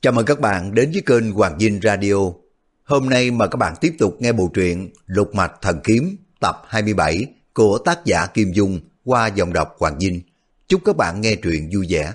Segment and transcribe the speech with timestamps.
[0.00, 2.14] Chào mừng các bạn đến với kênh Hoàng Dinh Radio.
[2.84, 6.62] Hôm nay mà các bạn tiếp tục nghe bộ truyện Lục Mạch Thần Kiếm tập
[6.68, 10.20] 27 của tác giả Kim Dung qua dòng đọc Hoàng Dinh.
[10.68, 12.12] Chúc các bạn nghe truyện vui vẻ.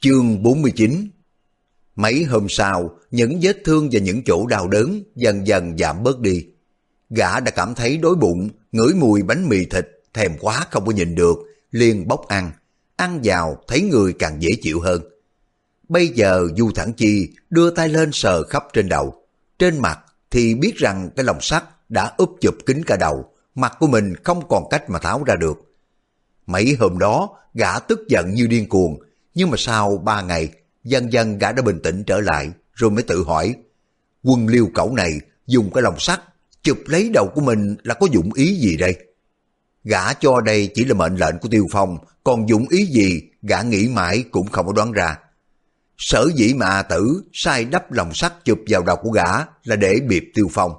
[0.00, 1.08] Chương 49
[1.96, 6.20] Mấy hôm sau, những vết thương và những chỗ đau đớn dần dần giảm bớt
[6.20, 6.46] đi.
[7.10, 10.92] Gã đã cảm thấy đói bụng, ngửi mùi bánh mì thịt, thèm quá không có
[10.92, 11.38] nhìn được,
[11.70, 12.50] liền bốc ăn.
[12.96, 15.09] Ăn vào thấy người càng dễ chịu hơn.
[15.90, 19.14] Bây giờ Du Thẳng Chi đưa tay lên sờ khắp trên đầu.
[19.58, 19.98] Trên mặt
[20.30, 24.14] thì biết rằng cái lồng sắt đã úp chụp kính cả đầu, mặt của mình
[24.24, 25.74] không còn cách mà tháo ra được.
[26.46, 28.98] Mấy hôm đó, gã tức giận như điên cuồng,
[29.34, 30.48] nhưng mà sau ba ngày,
[30.84, 33.54] dần dần gã đã bình tĩnh trở lại, rồi mới tự hỏi,
[34.22, 36.20] quân liêu cẩu này dùng cái lồng sắt
[36.62, 38.96] chụp lấy đầu của mình là có dụng ý gì đây?
[39.84, 43.62] Gã cho đây chỉ là mệnh lệnh của Tiêu Phong, còn dụng ý gì gã
[43.62, 45.18] nghĩ mãi cũng không có đoán ra.
[46.00, 49.28] Sở dĩ mà A Tử sai đắp lòng sắt chụp vào đầu của gã
[49.64, 50.72] là để biệp Tiêu Phong.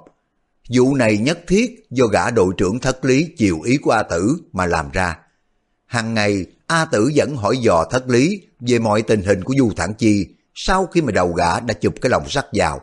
[0.74, 4.36] Vụ này nhất thiết do gã đội trưởng thất lý chiều ý của A Tử
[4.52, 5.18] mà làm ra.
[5.86, 9.72] Hàng ngày, A Tử vẫn hỏi dò thất lý về mọi tình hình của Du
[9.76, 12.80] Thản Chi sau khi mà đầu gã đã chụp cái lòng sắt vào.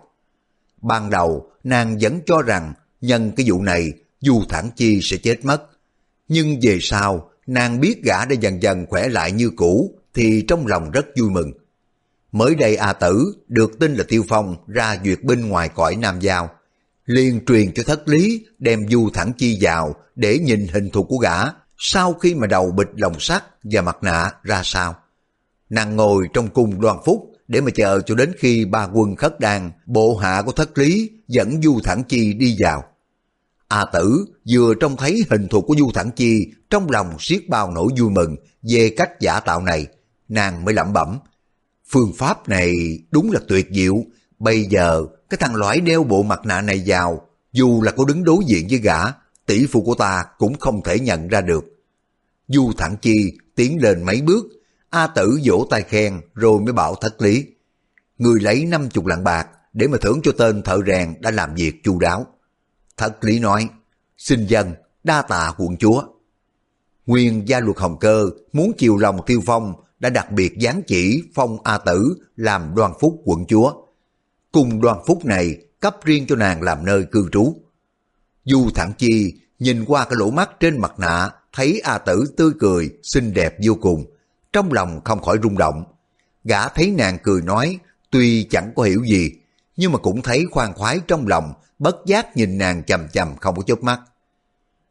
[0.82, 5.46] Ban đầu, nàng vẫn cho rằng nhân cái vụ này Du Thản Chi sẽ chết
[5.46, 5.64] mất.
[6.28, 10.68] Nhưng về sau, nàng biết gã đã dần dần khỏe lại như cũ thì trong
[10.68, 11.52] lòng rất vui mừng.
[12.32, 16.20] Mới đây A Tử được tin là Tiêu Phong ra duyệt binh ngoài cõi Nam
[16.20, 16.50] Giao.
[17.06, 21.18] liền truyền cho thất lý đem Du Thẳng Chi vào để nhìn hình thù của
[21.18, 21.36] gã
[21.78, 24.96] sau khi mà đầu bịch lồng sắt và mặt nạ ra sao.
[25.70, 29.40] Nàng ngồi trong cung đoan phúc để mà chờ cho đến khi ba quân khất
[29.40, 32.84] đàn, bộ hạ của thất lý dẫn Du Thẳng Chi đi vào.
[33.68, 37.72] A tử vừa trông thấy hình thù của Du Thẳng Chi trong lòng siết bao
[37.72, 39.88] nỗi vui mừng về cách giả tạo này,
[40.30, 41.20] nàng mới lẩm bẩm.
[41.92, 44.04] Phương pháp này đúng là tuyệt diệu,
[44.40, 48.24] bây giờ cái thằng lõi đeo bộ mặt nạ này vào, dù là có đứng
[48.24, 48.98] đối diện với gã,
[49.46, 51.66] tỷ phụ của ta cũng không thể nhận ra được.
[52.48, 54.46] Du Thẳng Chi tiến lên mấy bước,
[54.90, 57.46] A Tử vỗ tay khen rồi mới bảo thất lý.
[58.18, 61.56] Người lấy năm chục lạng bạc để mà thưởng cho tên thợ rèn đã làm
[61.56, 62.28] việc chu đáo.
[62.98, 63.70] Thất lý nói,
[64.18, 64.74] xin dân,
[65.04, 66.04] đa tạ quận chúa.
[67.06, 71.24] Nguyên gia luật hồng cơ muốn chiều lòng tiêu phong đã đặc biệt gián chỉ
[71.36, 73.74] phong A Tử làm Đoàn phúc quận chúa.
[74.52, 77.56] Cùng Đoàn phúc này cấp riêng cho nàng làm nơi cư trú.
[78.46, 82.52] Du Thẳng Chi nhìn qua cái lỗ mắt trên mặt nạ thấy A Tử tươi
[82.60, 84.06] cười, xinh đẹp vô cùng.
[84.54, 85.84] Trong lòng không khỏi rung động.
[86.44, 87.80] Gã thấy nàng cười nói,
[88.12, 89.32] tuy chẳng có hiểu gì,
[89.78, 93.56] nhưng mà cũng thấy khoan khoái trong lòng, bất giác nhìn nàng chầm chầm không
[93.56, 94.00] có chớp mắt.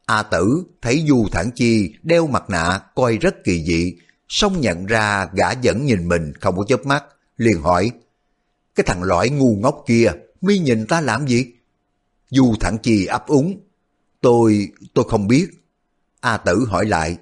[0.06, 3.96] A Tử thấy Du Thẳng Chi đeo mặt nạ coi rất kỳ dị,
[4.28, 7.04] xong nhận ra gã vẫn nhìn mình không có chớp mắt,
[7.36, 7.90] liền hỏi,
[8.74, 11.52] cái thằng lõi ngu ngốc kia, mi nhìn ta làm gì?
[12.30, 13.60] Du Thẳng Chi ấp úng,
[14.20, 15.48] tôi, tôi không biết.
[16.20, 17.16] A Tử hỏi lại,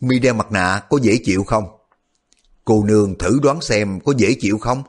[0.00, 1.64] mi đeo mặt nạ có dễ chịu không?
[2.64, 4.82] Cô nương thử đoán xem có dễ chịu không?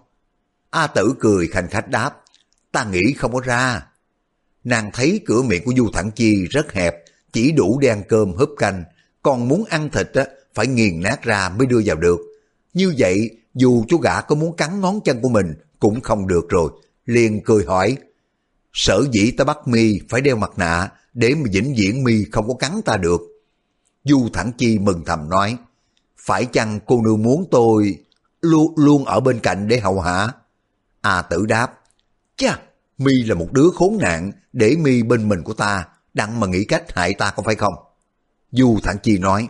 [0.69, 2.21] A Tử cười khanh khách đáp,
[2.71, 3.87] ta nghĩ không có ra.
[4.63, 6.95] Nàng thấy cửa miệng của Du Thẳng Chi rất hẹp,
[7.33, 8.83] chỉ đủ đen cơm húp canh,
[9.23, 10.25] còn muốn ăn thịt á,
[10.55, 12.19] phải nghiền nát ra mới đưa vào được.
[12.73, 16.49] Như vậy, dù chú gã có muốn cắn ngón chân của mình cũng không được
[16.49, 16.71] rồi.
[17.05, 17.97] Liền cười hỏi,
[18.73, 22.47] sở dĩ ta bắt mi phải đeo mặt nạ để mà vĩnh viễn mi không
[22.47, 23.21] có cắn ta được.
[24.03, 25.57] Du Thẳng Chi mừng thầm nói,
[26.17, 27.97] phải chăng cô nương muốn tôi
[28.41, 30.27] luôn, luôn ở bên cạnh để hầu hạ?
[31.01, 31.79] A tử đáp,
[32.37, 32.59] chà,
[32.97, 36.65] mi là một đứa khốn nạn để mi bên mình của ta, đặng mà nghĩ
[36.65, 37.73] cách hại ta có phải không?
[38.51, 39.47] Du Thẳng Chi nói,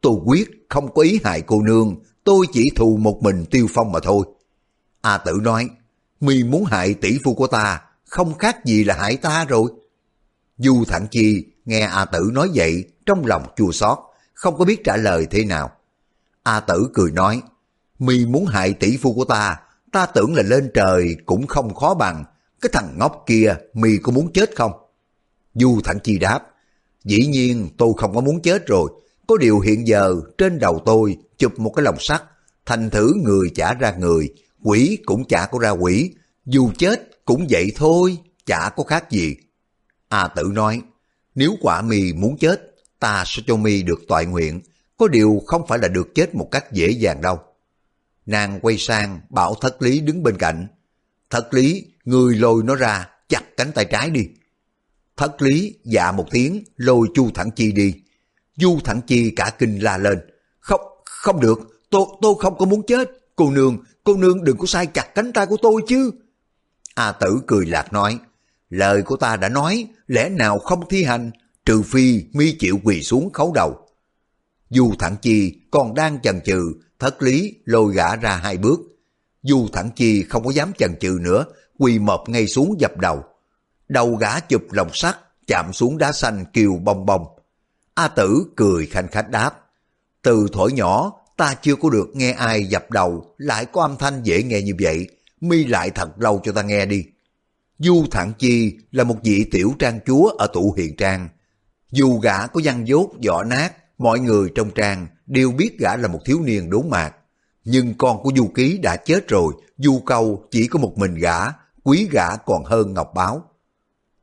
[0.00, 3.92] tôi quyết không có ý hại cô nương, tôi chỉ thù một mình tiêu phong
[3.92, 4.26] mà thôi.
[5.00, 5.68] A tử nói,
[6.20, 9.70] mi muốn hại tỷ phu của ta, không khác gì là hại ta rồi.
[10.58, 13.98] Du Thẳng Chi nghe A tử nói vậy, trong lòng chua xót,
[14.34, 15.70] không có biết trả lời thế nào.
[16.42, 17.42] A tử cười nói,
[17.98, 19.60] mi muốn hại tỷ phu của ta,
[19.92, 22.24] ta tưởng là lên trời cũng không khó bằng,
[22.60, 24.72] cái thằng ngốc kia mi có muốn chết không?
[25.54, 26.40] Du Thẳng Chi đáp,
[27.04, 28.90] dĩ nhiên tôi không có muốn chết rồi,
[29.30, 32.22] có điều hiện giờ trên đầu tôi chụp một cái lồng sắt,
[32.66, 36.14] thành thử người chả ra người, quỷ cũng chả có ra quỷ,
[36.46, 39.36] dù chết cũng vậy thôi, chả có khác gì.
[40.08, 40.82] A tự nói,
[41.34, 44.60] nếu quả mì muốn chết, ta sẽ cho mi được toại nguyện,
[44.96, 47.38] có điều không phải là được chết một cách dễ dàng đâu.
[48.26, 50.66] Nàng quay sang bảo thất lý đứng bên cạnh.
[51.30, 54.28] Thất lý, người lôi nó ra, chặt cánh tay trái đi.
[55.16, 57.94] Thất lý dạ một tiếng lôi Chu Thẳng Chi đi.
[58.60, 60.18] Du Thẳng Chi cả kinh la lên.
[60.60, 61.58] Không, không được,
[61.90, 65.32] tôi, tôi không có muốn chết, cô nương, cô nương đừng có sai chặt cánh
[65.32, 66.10] tay của tôi chứ.
[66.94, 68.18] A tử cười lạc nói,
[68.70, 71.30] lời của ta đã nói, lẽ nào không thi hành,
[71.66, 73.86] trừ phi mi chịu quỳ xuống khấu đầu.
[74.70, 78.80] Du Thẳng Chi còn đang chần chừ, thất lý lôi gã ra hai bước.
[79.42, 81.44] Du Thẳng Chi không có dám chần chừ nữa,
[81.78, 83.24] quỳ mọp ngay xuống dập đầu.
[83.88, 85.16] Đầu gã chụp lồng sắt,
[85.46, 87.26] chạm xuống đá xanh kiều bong bong.
[88.00, 89.50] A tử cười khanh khách đáp.
[90.22, 94.22] Từ thổi nhỏ, ta chưa có được nghe ai dập đầu, lại có âm thanh
[94.22, 95.08] dễ nghe như vậy.
[95.40, 97.04] Mi lại thật lâu cho ta nghe đi.
[97.78, 101.28] Du Thản Chi là một vị tiểu trang chúa ở tụ hiền trang.
[101.90, 106.08] Dù gã có văn dốt, võ nát, mọi người trong trang đều biết gã là
[106.08, 107.12] một thiếu niên đốn mạc.
[107.64, 111.38] Nhưng con của Du Ký đã chết rồi, Du Câu chỉ có một mình gã,
[111.82, 113.44] quý gã còn hơn Ngọc Báo.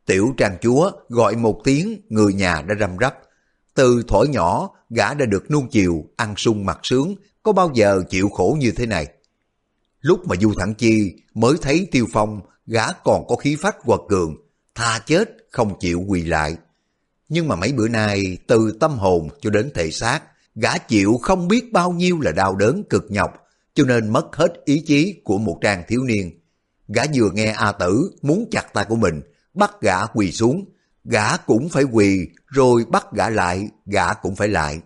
[0.05, 3.17] Tiểu trang chúa gọi một tiếng, người nhà đã răm rắp.
[3.77, 8.03] Từ thuở nhỏ, gã đã được nuông chiều, ăn sung mặc sướng, có bao giờ
[8.09, 9.07] chịu khổ như thế này.
[10.01, 13.99] Lúc mà Du Thẳng Chi mới thấy Tiêu Phong, gã còn có khí phách quật
[14.09, 14.35] cường,
[14.75, 16.57] tha chết không chịu quỳ lại.
[17.29, 20.21] Nhưng mà mấy bữa nay, từ tâm hồn cho đến thể xác,
[20.55, 23.33] gã chịu không biết bao nhiêu là đau đớn cực nhọc,
[23.73, 26.39] cho nên mất hết ý chí của một trang thiếu niên.
[26.87, 29.21] Gã vừa nghe A Tử muốn chặt tay của mình,
[29.53, 30.65] bắt gã quỳ xuống,
[31.09, 34.79] gã cũng phải quỳ, rồi bắt gã lại, gã cũng phải lại.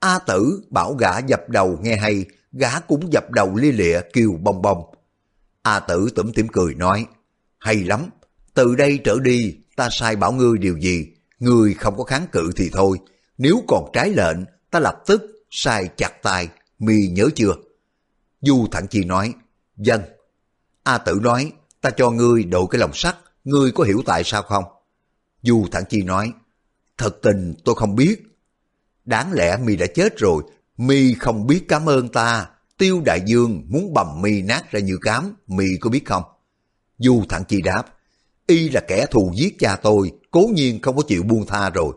[0.00, 4.38] A Tử bảo gã dập đầu nghe hay, gã cũng dập đầu lia lịa kêu
[4.42, 4.84] bong bong.
[5.62, 7.06] A Tử tủm tỉm cười nói,
[7.58, 8.06] hay lắm,
[8.54, 11.06] từ đây trở đi ta sai bảo ngươi điều gì,
[11.38, 12.98] ngươi không có kháng cự thì thôi,
[13.38, 14.36] nếu còn trái lệnh
[14.70, 16.48] ta lập tức sai chặt tay,
[16.78, 17.54] mi nhớ chưa?
[18.40, 19.34] Du Thẳng Chi nói,
[19.76, 20.02] dân.
[20.82, 24.42] A Tử nói, ta cho ngươi đội cái lòng sắt, ngươi có hiểu tại sao
[24.42, 24.64] không?
[25.42, 26.32] Du thản Chi nói,
[26.98, 28.22] thật tình tôi không biết.
[29.04, 30.42] Đáng lẽ mi đã chết rồi,
[30.76, 32.48] mi không biết cảm ơn ta.
[32.78, 36.22] Tiêu Đại Dương muốn bầm mi nát ra như cám, mi có biết không?
[36.98, 37.82] Du thản Chi đáp,
[38.46, 41.94] y là kẻ thù giết cha tôi, cố nhiên không có chịu buông tha rồi.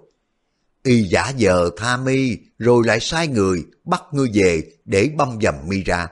[0.84, 5.56] Y giả vờ tha mi, rồi lại sai người bắt ngươi về để băm dầm
[5.68, 6.08] mi ra.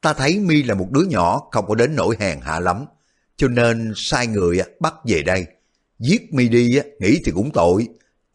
[0.00, 2.84] Ta thấy mi là một đứa nhỏ không có đến nỗi hèn hạ lắm,
[3.36, 5.46] cho nên sai người bắt về đây.
[6.00, 7.88] Giết mi đi á nghĩ thì cũng tội,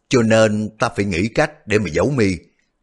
[0.09, 2.35] cho nên ta phải nghĩ cách để mà giấu mi.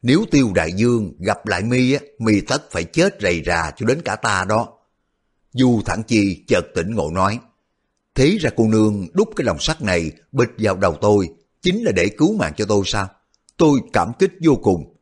[0.03, 3.87] Nếu tiêu đại dương gặp lại mi á mi tất phải chết rầy rà cho
[3.87, 4.69] đến cả ta đó.
[5.53, 7.39] Du thẳng chi chợt tỉnh ngộ nói,
[8.15, 11.29] Thế ra cô nương đúc cái lòng sắt này bịch vào đầu tôi,
[11.63, 13.09] chính là để cứu mạng cho tôi sao?
[13.57, 14.97] Tôi cảm kích vô cùng.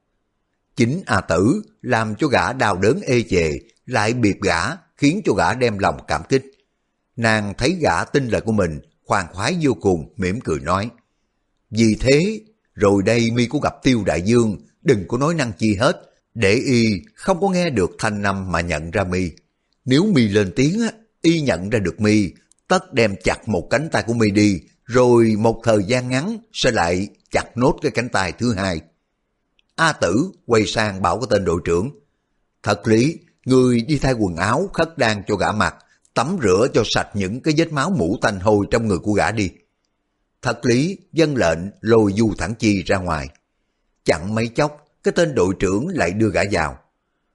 [0.77, 3.53] Chính A Tử làm cho gã đau đớn ê chề,
[3.87, 4.61] lại biệt gã
[4.97, 6.45] khiến cho gã đem lòng cảm kích.
[7.17, 8.81] Nàng thấy gã tin lời của mình,
[9.11, 10.91] khoan khoái vô cùng, mỉm cười nói.
[11.71, 12.41] Vì thế,
[12.75, 16.03] rồi đây mi cũng gặp Tiêu Đại Dương, đừng có nói năng chi hết,
[16.35, 19.31] để y không có nghe được thanh năm mà nhận ra mi.
[19.85, 20.81] Nếu mi lên tiếng,
[21.23, 22.31] y nhận ra được mi,
[22.69, 26.71] tất đem chặt một cánh tay của mi đi, rồi một thời gian ngắn sẽ
[26.71, 28.81] lại chặt nốt cái cánh tay thứ hai.
[29.77, 31.91] A tử quay sang bảo cái tên đội trưởng,
[32.63, 35.75] thật lý, người đi thay quần áo khất đan cho gã mặt
[36.15, 39.31] tắm rửa cho sạch những cái vết máu mũ tanh hôi trong người của gã
[39.31, 39.51] đi.
[40.43, 43.29] Thật lý, dân lệnh lôi du thẳng chi ra ngoài.
[44.05, 46.79] Chẳng mấy chốc, cái tên đội trưởng lại đưa gã vào.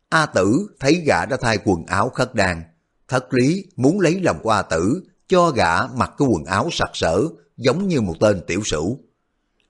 [0.09, 2.63] A tử thấy gã đã thay quần áo khất đan.
[3.07, 6.89] Thật lý muốn lấy lòng của A tử cho gã mặc cái quần áo sặc
[6.93, 7.21] sỡ,
[7.57, 8.99] giống như một tên tiểu sửu.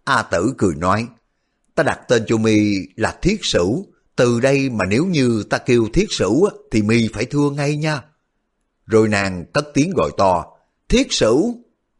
[0.03, 1.07] A tử cười nói,
[1.75, 5.87] ta đặt tên cho mi là Thiết Sửu, từ đây mà nếu như ta kêu
[5.93, 8.01] Thiết Sửu thì mi phải thưa ngay nha.
[8.85, 10.45] Rồi nàng cất tiếng gọi to,
[10.89, 11.55] Thiết Sửu.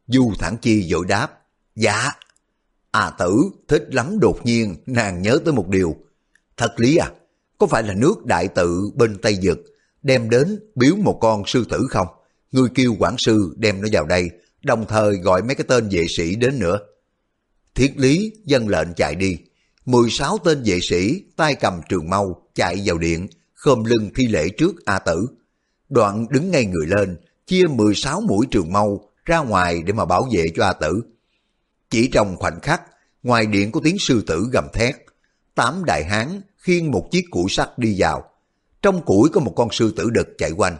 [0.08, 1.28] Du Thẳng Chi dội đáp,
[1.76, 2.12] dạ.
[2.92, 3.38] A tử
[3.68, 5.96] thích lắm đột nhiên nàng nhớ tới một điều.
[6.58, 7.12] Thật lý à,
[7.58, 9.60] có phải là nước đại tự bên Tây Dực
[10.04, 12.08] đem đến biếu một con sư tử không?
[12.56, 14.30] người kêu quản sư đem nó vào đây,
[14.64, 16.80] đồng thời gọi mấy cái tên vệ sĩ đến nữa.
[17.76, 19.38] Thiết lý dân lệnh chạy đi.
[19.86, 24.50] 16 tên vệ sĩ tay cầm trường mâu chạy vào điện, khom lưng thi lễ
[24.50, 25.28] trước A Tử.
[25.90, 30.28] Đoạn đứng ngay người lên, chia 16 mũi trường mâu ra ngoài để mà bảo
[30.32, 31.02] vệ cho A Tử.
[31.90, 32.82] Chỉ trong khoảnh khắc,
[33.24, 34.96] ngoài điện có tiếng sư tử gầm thét.
[35.56, 38.24] Tám đại hán khiêng một chiếc củi sắt đi vào.
[38.82, 40.78] Trong củi có một con sư tử đực chạy quanh.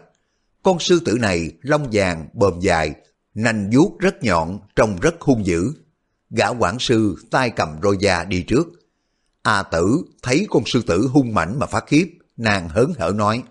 [0.64, 2.96] Con sư tử này lông vàng, bờm dài,
[3.34, 5.74] nành vuốt rất nhọn, trông rất hung dữ.
[6.30, 8.68] Gã quản sư tay cầm roi da đi trước.
[9.42, 12.08] A tử thấy con sư tử hung mãnh mà phát khiếp,
[12.38, 13.44] nàng hớn hở nói,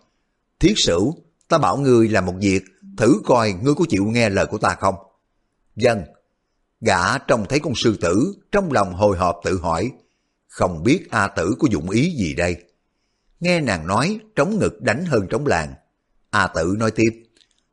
[0.60, 2.64] Thiết sửu, ta bảo ngươi làm một việc,
[2.96, 4.94] thử coi ngươi có chịu nghe lời của ta không?
[5.76, 6.02] Dân,
[6.80, 9.92] gã trông thấy con sư tử, trong lòng hồi hộp tự hỏi,
[10.48, 12.56] không biết A tử có dụng ý gì đây?
[13.40, 15.74] Nghe nàng nói trống ngực đánh hơn trống làng.
[16.30, 17.10] A tử nói tiếp,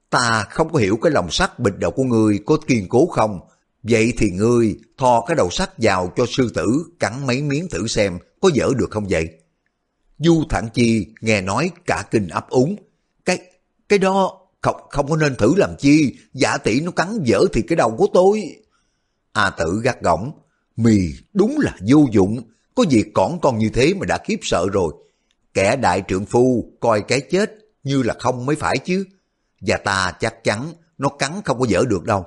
[0.09, 3.39] ta không có hiểu cái lòng sắt bịch đầu của ngươi có kiên cố không,
[3.83, 7.87] vậy thì ngươi thò cái đầu sắt vào cho sư tử cắn mấy miếng thử
[7.87, 9.29] xem có dở được không vậy?
[10.19, 12.75] Du Thản Chi nghe nói cả kinh ấp úng,
[13.91, 17.61] cái đó không không có nên thử làm chi, giả tỷ nó cắn dở thì
[17.61, 18.43] cái đầu của tôi.
[19.31, 20.31] A tử gắt gỏng,
[20.77, 20.99] mì
[21.33, 22.41] đúng là vô dụng,
[22.75, 24.93] có việc cỏn con như thế mà đã khiếp sợ rồi.
[25.53, 27.51] Kẻ đại trượng phu coi cái chết
[27.83, 29.05] như là không mới phải chứ.
[29.61, 32.25] Và ta chắc chắn nó cắn không có dở được đâu.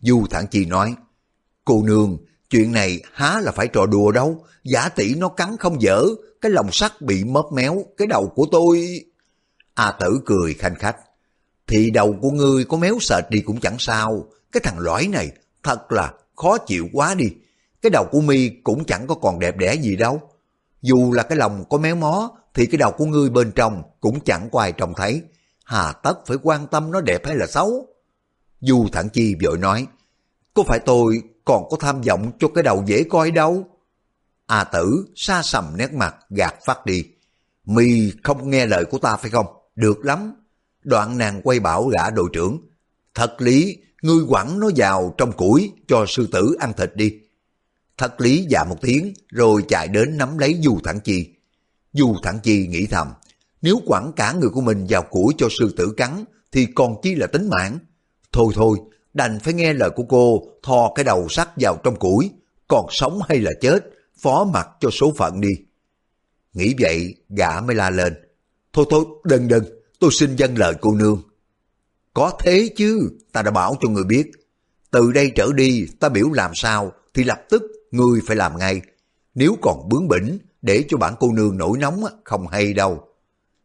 [0.00, 0.94] Du Thản Chi nói,
[1.64, 2.18] cô nương,
[2.50, 6.04] chuyện này há là phải trò đùa đâu, giả tỷ nó cắn không dở,
[6.40, 9.04] cái lòng sắt bị mớp méo, cái đầu của tôi...
[9.74, 10.96] A tử cười khanh khách,
[11.66, 15.30] thì đầu của ngươi có méo sệt đi cũng chẳng sao, cái thằng lõi này
[15.62, 17.30] thật là khó chịu quá đi.
[17.82, 20.20] Cái đầu của mi cũng chẳng có còn đẹp đẽ gì đâu.
[20.82, 24.20] Dù là cái lòng có méo mó, thì cái đầu của ngươi bên trong cũng
[24.20, 25.22] chẳng có ai trông thấy.
[25.64, 27.86] Hà tất phải quan tâm nó đẹp hay là xấu.
[28.60, 29.86] Du Thẳng Chi vội nói,
[30.54, 33.66] có phải tôi còn có tham vọng cho cái đầu dễ coi đâu?
[34.46, 37.04] A tử xa sầm nét mặt gạt phát đi.
[37.64, 39.46] Mi không nghe lời của ta phải không?
[39.76, 40.32] Được lắm.
[40.82, 42.58] Đoạn nàng quay bảo gã đội trưởng.
[43.14, 47.12] Thật lý, ngươi quẳng nó vào trong củi cho sư tử ăn thịt đi.
[47.98, 51.34] Thật lý dạ một tiếng rồi chạy đến nắm lấy Du Thẳng Chi.
[51.92, 53.08] Du Thẳng Chi nghĩ thầm,
[53.62, 57.14] nếu quẳng cả người của mình vào củi cho sư tử cắn thì còn chi
[57.14, 57.78] là tính mạng.
[58.32, 58.78] Thôi thôi,
[59.14, 62.30] đành phải nghe lời của cô thò cái đầu sắt vào trong củi,
[62.68, 63.84] còn sống hay là chết,
[64.16, 65.52] phó mặt cho số phận đi.
[66.52, 68.14] Nghĩ vậy, gã mới la lên.
[68.74, 69.64] Thôi thôi, đừng đừng,
[70.00, 71.22] tôi xin dân lời cô nương.
[72.14, 74.30] Có thế chứ, ta đã bảo cho người biết.
[74.90, 78.80] Từ đây trở đi, ta biểu làm sao, thì lập tức người phải làm ngay.
[79.34, 83.08] Nếu còn bướng bỉnh, để cho bản cô nương nổi nóng, không hay đâu.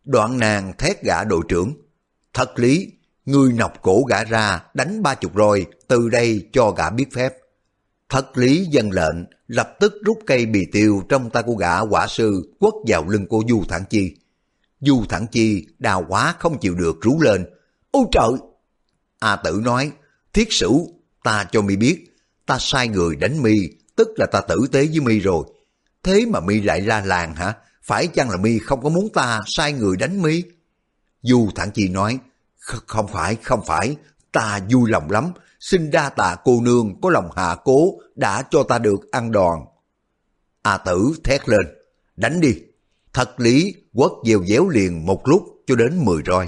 [0.06, 1.74] Đoạn nàng thét gã đội trưởng.
[2.34, 2.92] Thật lý,
[3.26, 7.34] người nọc cổ gã ra, đánh ba chục rồi, từ đây cho gã biết phép.
[8.10, 12.08] Thật lý dân lệnh, lập tức rút cây bì tiêu trong tay của gã quả
[12.08, 14.16] sư quất vào lưng cô Du Thẳng Chi.
[14.80, 17.46] Du Thẳng Chi đào quá không chịu được rú lên.
[17.92, 18.32] Ôi trời!
[19.20, 19.92] A tử nói,
[20.34, 20.72] thiết sử,
[21.24, 23.56] ta cho mi biết, ta sai người đánh mi,
[23.96, 25.44] tức là ta tử tế với mi rồi.
[26.04, 27.54] Thế mà mi lại la làng hả?
[27.84, 30.44] Phải chăng là mi không có muốn ta sai người đánh mi?
[31.22, 32.20] Du Thẳng Chi nói,
[32.60, 33.96] không phải, không phải,
[34.32, 38.64] ta vui lòng lắm, xin đa tạ cô nương có lòng hạ cố đã cho
[38.64, 39.60] ta được ăn đòn.
[40.62, 41.68] A tử thét lên,
[42.16, 42.56] đánh đi.
[43.14, 46.48] Thật lý quất dèo déo liền một lúc cho đến mười roi.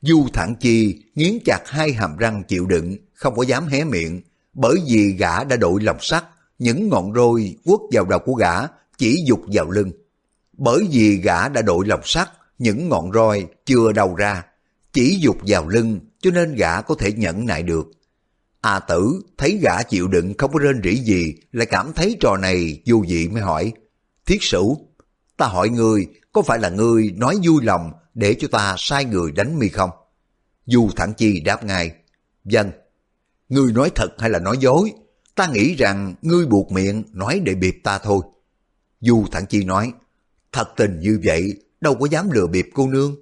[0.00, 4.20] Du thẳng chi nghiến chặt hai hàm răng chịu đựng, không có dám hé miệng,
[4.54, 6.24] bởi vì gã đã đội lòng sắt,
[6.58, 8.54] những ngọn roi quất vào đầu của gã
[8.98, 9.92] chỉ dục vào lưng.
[10.52, 14.42] Bởi vì gã đã đội lòng sắt, những ngọn roi chưa đầu ra,
[14.92, 17.90] chỉ dục vào lưng cho nên gã có thể nhẫn nại được.
[18.60, 22.36] A tử thấy gã chịu đựng không có rên rỉ gì, lại cảm thấy trò
[22.36, 23.72] này vô vị mới hỏi.
[24.26, 24.88] Thiết sửu,
[25.36, 29.32] ta hỏi ngươi, có phải là ngươi nói vui lòng để cho ta sai người
[29.32, 29.90] đánh mi không?
[30.66, 31.90] Du thẳng chi đáp ngay.
[32.44, 32.70] Dân,
[33.48, 34.92] ngươi nói thật hay là nói dối?
[35.34, 38.20] Ta nghĩ rằng ngươi buộc miệng nói để bịp ta thôi.
[39.00, 39.92] Du thẳng chi nói,
[40.52, 43.16] thật tình như vậy, đâu có dám lừa bịp cô nương.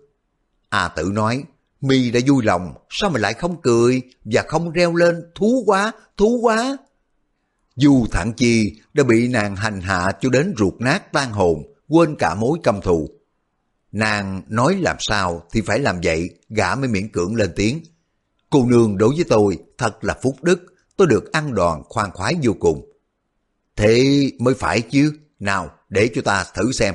[0.68, 1.44] A tử nói,
[1.80, 5.92] mi đã vui lòng, sao mà lại không cười và không reo lên thú quá,
[6.16, 6.76] thú quá.
[7.76, 12.16] Du thẳng chi đã bị nàng hành hạ cho đến ruột nát tan hồn, quên
[12.16, 13.08] cả mối căm thù.
[13.92, 17.80] Nàng nói làm sao thì phải làm vậy, gã mới miễn cưỡng lên tiếng.
[18.50, 20.60] Cô nương đối với tôi thật là phúc đức,
[20.96, 22.92] tôi được ăn đòn khoan khoái vô cùng.
[23.76, 26.94] Thế mới phải chứ, nào để cho ta thử xem.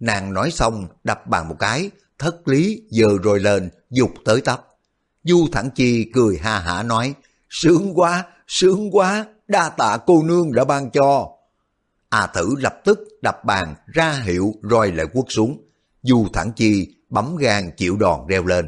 [0.00, 4.66] Nàng nói xong đập bàn một cái, thất lý giờ rồi lên, dục tới tấp.
[5.24, 7.14] Du Thẳng Chi cười ha hả nói,
[7.50, 11.35] sướng quá, sướng quá, đa tạ cô nương đã ban cho.
[12.08, 15.70] A Tử lập tức đập bàn ra hiệu rồi lại quất xuống.
[16.02, 18.66] Du Thẳng Chi bấm gan chịu đòn reo lên.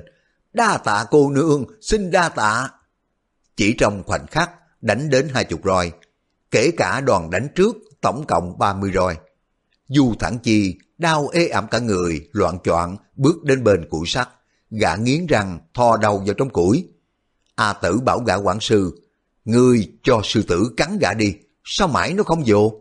[0.52, 2.71] Đa tạ cô nương, xin đa tạ.
[3.57, 5.92] Chỉ trong khoảnh khắc đánh đến hai chục roi,
[6.50, 9.16] kể cả đoàn đánh trước tổng cộng 30 roi.
[9.88, 14.28] Du Thẳng Chi đau ê ẩm cả người, loạn choạng bước đến bên củi sắt,
[14.71, 16.88] gã nghiến răng thò đầu vào trong củi.
[17.54, 19.02] A tử bảo gã quản sư,
[19.45, 22.80] ngươi cho sư tử cắn gã đi, sao mãi nó không vô?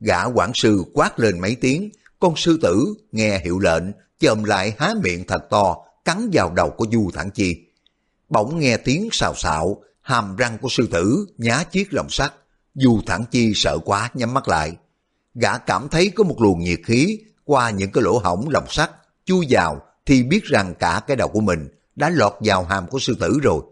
[0.00, 1.90] Gã quản sư quát lên mấy tiếng,
[2.20, 3.84] con sư tử nghe hiệu lệnh,
[4.18, 7.56] chồm lại há miệng thật to, cắn vào đầu của Du Thẳng Chi.
[8.28, 12.32] Bỗng nghe tiếng xào xạo, hàm răng của sư tử nhá chiếc lòng sắt.
[12.74, 14.72] Du Thẳng Chi sợ quá nhắm mắt lại.
[15.34, 18.90] Gã cảm thấy có một luồng nhiệt khí qua những cái lỗ hổng lòng sắt,
[19.24, 22.98] chui vào thì biết rằng cả cái đầu của mình đã lọt vào hàm của
[22.98, 23.62] sư tử rồi.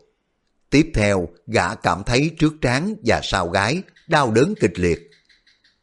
[0.71, 5.08] Tiếp theo, gã cảm thấy trước trán và sau gái đau đớn kịch liệt.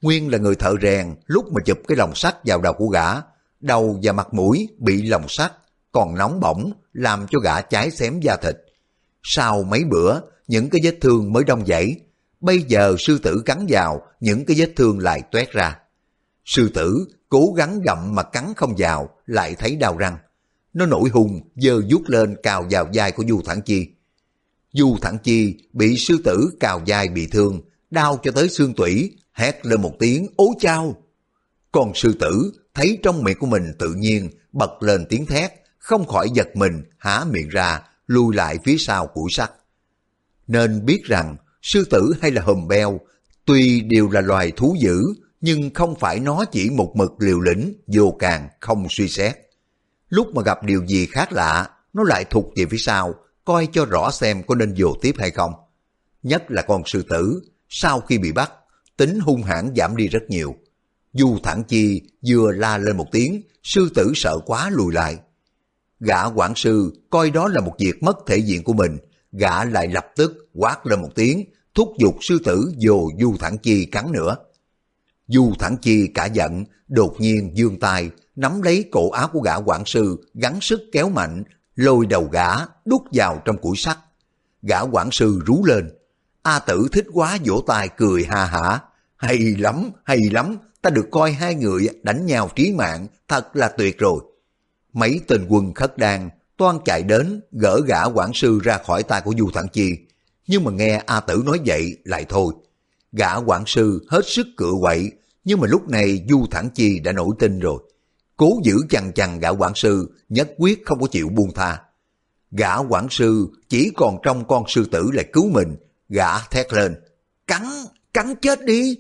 [0.06, 3.06] Nguyên là người thợ rèn, lúc mà chụp cái lồng sắt vào đầu của gã,
[3.60, 5.54] đầu và mặt mũi bị lồng sắt,
[5.92, 8.56] còn nóng bỏng, làm cho gã cháy xém da thịt.
[9.24, 11.96] Sau mấy bữa, những cái vết thương mới đông dãy,
[12.40, 15.80] bây giờ sư tử cắn vào, những cái vết thương lại toét ra.
[16.46, 20.18] Sư tử cố gắng gặm mà cắn không vào, lại thấy đau răng.
[20.74, 23.88] Nó nổi hùng, dơ vuốt lên cào vào vai của Du Thẳng Chi.
[24.74, 29.12] Du Thẳng Chi bị sư tử cào vai bị thương, đau cho tới xương tủy,
[29.36, 30.96] hét lên một tiếng ố chao.
[31.72, 36.08] Còn sư tử thấy trong miệng của mình tự nhiên bật lên tiếng thét, không
[36.08, 39.52] khỏi giật mình, há miệng ra, lùi lại phía sau củi sắt.
[40.48, 43.00] Nên biết rằng sư tử hay là hùm beo,
[43.46, 45.04] tuy đều là loài thú dữ,
[45.42, 49.36] nhưng không phải nó chỉ một mực liều lĩnh, vô càng, không suy xét.
[50.10, 53.16] Lúc mà gặp điều gì khác lạ, nó lại thụt về phía sau,
[53.46, 55.54] coi cho rõ xem có nên vô tiếp hay không.
[56.24, 58.52] Nhất là con sư tử, sau khi bị bắt,
[58.98, 60.56] tính hung hãn giảm đi rất nhiều.
[61.14, 65.18] Du thẳng chi vừa la lên một tiếng, sư tử sợ quá lùi lại.
[66.00, 68.98] Gã quản sư coi đó là một việc mất thể diện của mình,
[69.32, 73.58] gã lại lập tức quát lên một tiếng, thúc giục sư tử dồ Du thẳng
[73.58, 74.36] chi cắn nữa.
[75.28, 79.56] Du thẳng chi cả giận, đột nhiên dương tay, nắm lấy cổ áo của gã
[79.56, 81.44] quản sư, gắng sức kéo mạnh,
[81.76, 82.50] lôi đầu gã
[82.86, 83.98] đút vào trong củi sắt.
[84.62, 85.92] Gã quản sư rú lên.
[86.44, 88.80] A tử thích quá vỗ tay cười ha hả.
[89.18, 93.68] Hay lắm, hay lắm, ta được coi hai người đánh nhau trí mạng, thật là
[93.68, 94.20] tuyệt rồi.
[94.94, 99.22] Mấy tên quân khất đan toan chạy đến gỡ gã quản sư ra khỏi tay
[99.22, 99.98] của Du Thẳng Chi.
[100.48, 102.54] Nhưng mà nghe A Tử nói vậy lại thôi.
[103.12, 105.12] Gã quản sư hết sức cựa quậy,
[105.44, 107.80] nhưng mà lúc này Du Thẳng Chi đã nổi tin rồi.
[108.38, 111.82] Cố giữ chằn chằn gã quản sư, nhất quyết không có chịu buông tha.
[112.52, 115.76] Gã quản sư chỉ còn trong con sư tử lại cứu mình,
[116.10, 116.96] gã thét lên.
[117.48, 117.64] Cắn,
[118.16, 118.98] cắn chết đi.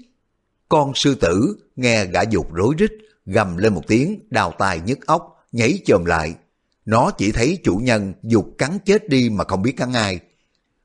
[0.69, 2.91] Con sư tử nghe gã dục rối rít,
[3.25, 6.35] gầm lên một tiếng, đào tài nhức óc, nhảy chồm lại.
[6.85, 10.19] Nó chỉ thấy chủ nhân dục cắn chết đi mà không biết cắn ai.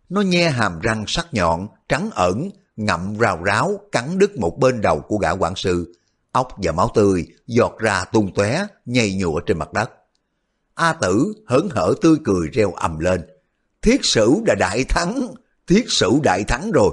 [0.09, 4.81] Nó nhe hàm răng sắc nhọn, trắng ẩn, ngậm rào ráo, cắn đứt một bên
[4.81, 5.95] đầu của gã quản sư.
[6.33, 9.91] Ốc và máu tươi giọt ra tung tóe nhầy nhụa trên mặt đất.
[10.75, 13.23] A tử hớn hở tươi cười reo ầm lên.
[13.83, 15.35] Thiết sử đã đại thắng,
[15.67, 16.91] thiết sử đại thắng rồi.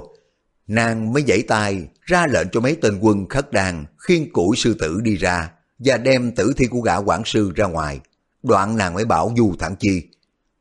[0.68, 4.76] Nàng mới dãy tay ra lệnh cho mấy tên quân khất đàn khiên củi sư
[4.78, 8.00] tử đi ra và đem tử thi của gã quản sư ra ngoài.
[8.42, 10.02] Đoạn nàng mới bảo Du Thẳng Chi.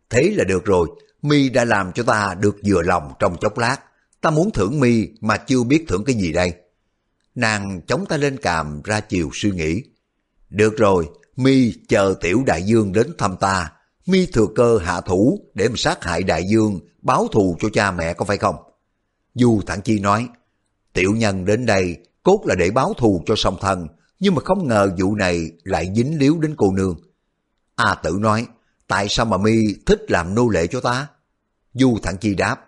[0.10, 0.88] Thế là được rồi,
[1.22, 3.78] mi đã làm cho ta được vừa lòng trong chốc lát.
[4.22, 6.54] Ta muốn thưởng mi mà chưa biết thưởng cái gì đây.
[7.36, 9.84] Nàng chống tay lên càm ra chiều suy nghĩ.
[10.50, 13.72] Được rồi, mi chờ tiểu đại dương đến thăm ta.
[14.06, 17.92] Mi thừa cơ hạ thủ để mà sát hại đại dương, báo thù cho cha
[17.92, 18.56] mẹ có phải không?
[19.40, 20.28] Du thản Chi nói,
[20.94, 23.88] tiểu nhân đến đây cốt là để báo thù cho song thần
[24.20, 27.00] nhưng mà không ngờ vụ này lại dính líu đến cô nương.
[27.76, 28.48] A tử nói,
[28.88, 31.08] tại sao mà mi thích làm nô lệ cho ta?
[31.74, 32.66] Du thản Chi đáp,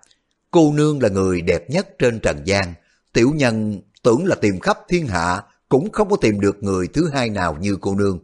[0.52, 2.74] cô nương là người đẹp nhất trên trần gian,
[3.14, 7.10] tiểu nhân tưởng là tìm khắp thiên hạ cũng không có tìm được người thứ
[7.14, 8.20] hai nào như cô nương.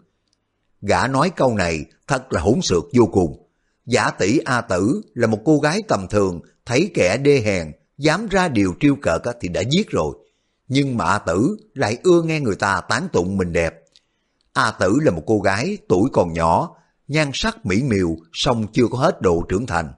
[0.81, 3.47] Gã nói câu này thật là hỗn xược vô cùng.
[3.85, 8.27] Giả tỷ A Tử là một cô gái tầm thường, thấy kẻ đê hèn, dám
[8.27, 10.15] ra điều triêu cợt thì đã giết rồi.
[10.67, 13.81] Nhưng mà A Tử lại ưa nghe người ta tán tụng mình đẹp.
[14.53, 16.75] A Tử là một cô gái tuổi còn nhỏ,
[17.07, 19.93] nhan sắc mỹ miều, song chưa có hết độ trưởng thành.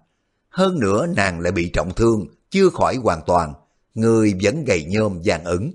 [0.50, 3.54] Hơn nữa nàng lại bị trọng thương, chưa khỏi hoàn toàn,
[3.94, 5.72] người vẫn gầy nhôm vàng ửng.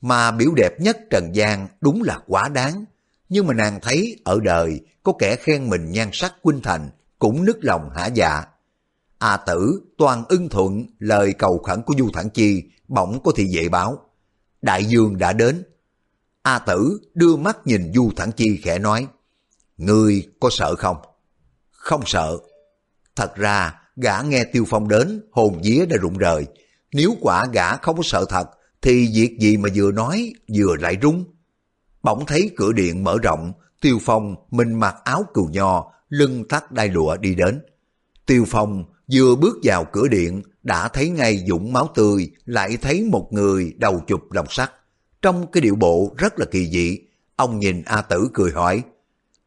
[0.00, 2.84] Mà biểu đẹp nhất Trần gian đúng là quá đáng.
[3.28, 7.44] Nhưng mà nàng thấy ở đời có kẻ khen mình nhan sắc quynh thành, cũng
[7.44, 8.44] nức lòng hả dạ.
[9.18, 13.46] A tử toàn ưng thuận lời cầu khẩn của Du Thản Chi bỗng có thị
[13.54, 13.98] vệ báo.
[14.62, 15.62] Đại dương đã đến.
[16.42, 19.06] A tử đưa mắt nhìn Du Thản Chi khẽ nói.
[19.76, 20.96] Ngươi có sợ không?
[21.70, 22.38] Không sợ.
[23.16, 26.46] Thật ra gã nghe Tiêu Phong đến hồn vía đã rụng rời.
[26.92, 28.50] Nếu quả gã không có sợ thật
[28.82, 31.24] thì việc gì mà vừa nói vừa lại rung.
[32.02, 36.72] Bỗng thấy cửa điện mở rộng, Tiêu Phong mình mặc áo cừu nho, lưng thắt
[36.72, 37.62] đai lụa đi đến.
[38.26, 43.04] Tiêu Phong vừa bước vào cửa điện đã thấy ngay dũng máu tươi, lại thấy
[43.04, 44.70] một người đầu chụp đồng sắt.
[45.22, 46.98] Trong cái điệu bộ rất là kỳ dị,
[47.36, 48.82] ông nhìn A Tử cười hỏi,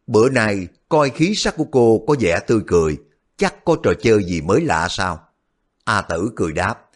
[0.08, 2.98] bữa nay coi khí sắc của cô có vẻ tươi cười,
[3.38, 5.20] chắc có trò chơi gì mới lạ sao?
[5.84, 6.90] A Tử cười đáp,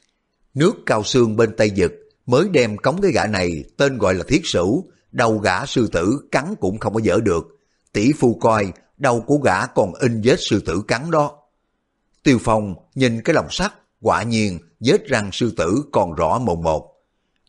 [0.54, 1.92] nước cao xương bên tay giật
[2.26, 6.20] mới đem cống cái gã này tên gọi là thiết sửu, đầu gã sư tử
[6.32, 7.48] cắn cũng không có dở được.
[7.94, 11.43] Tỷ phu coi, đầu của gã còn in vết sư tử cắn đó.
[12.24, 16.64] Tiêu Phong nhìn cái lòng sắt, quả nhiên vết răng sư tử còn rõ mồn
[16.64, 16.90] một.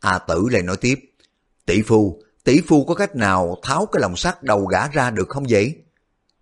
[0.00, 1.00] A tử lại nói tiếp,
[1.66, 5.28] tỷ phu, tỷ phu có cách nào tháo cái lòng sắt đầu gã ra được
[5.28, 5.74] không vậy?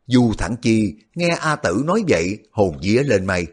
[0.07, 3.47] Du Thẳng Chi nghe A Tử nói vậy hồn vía lên mây.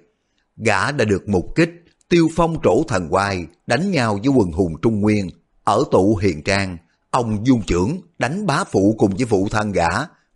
[0.58, 1.70] Gã đã được mục kích,
[2.10, 5.30] tiêu phong trổ thần quai, đánh nhau với quần hùng Trung Nguyên.
[5.63, 6.78] Ở tụ hiền trang,
[7.12, 9.88] ông dung trưởng đánh bá phụ cùng với phụ thân gã,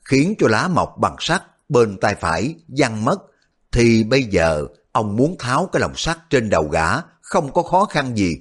[0.01, 3.17] khiến cho lá mọc bằng sắt bên tay phải văng mất.
[3.73, 6.87] Thì bây giờ ông muốn tháo cái lồng sắt trên đầu gã
[7.21, 8.37] không có khó khăn gì.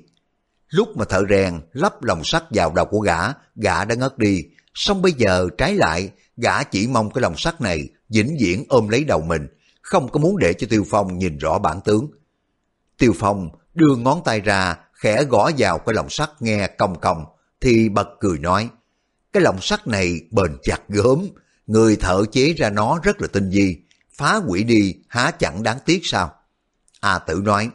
[0.68, 3.18] Lúc mà thợ rèn lắp lồng sắt vào đầu của gã,
[3.56, 4.44] gã đã ngất đi.
[4.74, 8.88] Xong bây giờ trái lại, gã chỉ mong cái lồng sắt này vĩnh viễn ôm
[8.88, 9.46] lấy đầu mình,
[9.82, 12.10] không có muốn để cho Tiêu Phong nhìn rõ bản tướng.
[12.98, 17.24] Tiêu Phong đưa ngón tay ra, khẽ gõ vào cái lồng sắt nghe cong cong,
[17.60, 18.68] thì bật cười nói,
[19.32, 21.26] cái lồng sắt này bền chặt gớm,
[21.66, 23.81] người thợ chế ra nó rất là tinh vi,
[24.22, 26.34] phá quỷ đi há chẳng đáng tiếc sao?
[27.00, 27.70] A tử nói,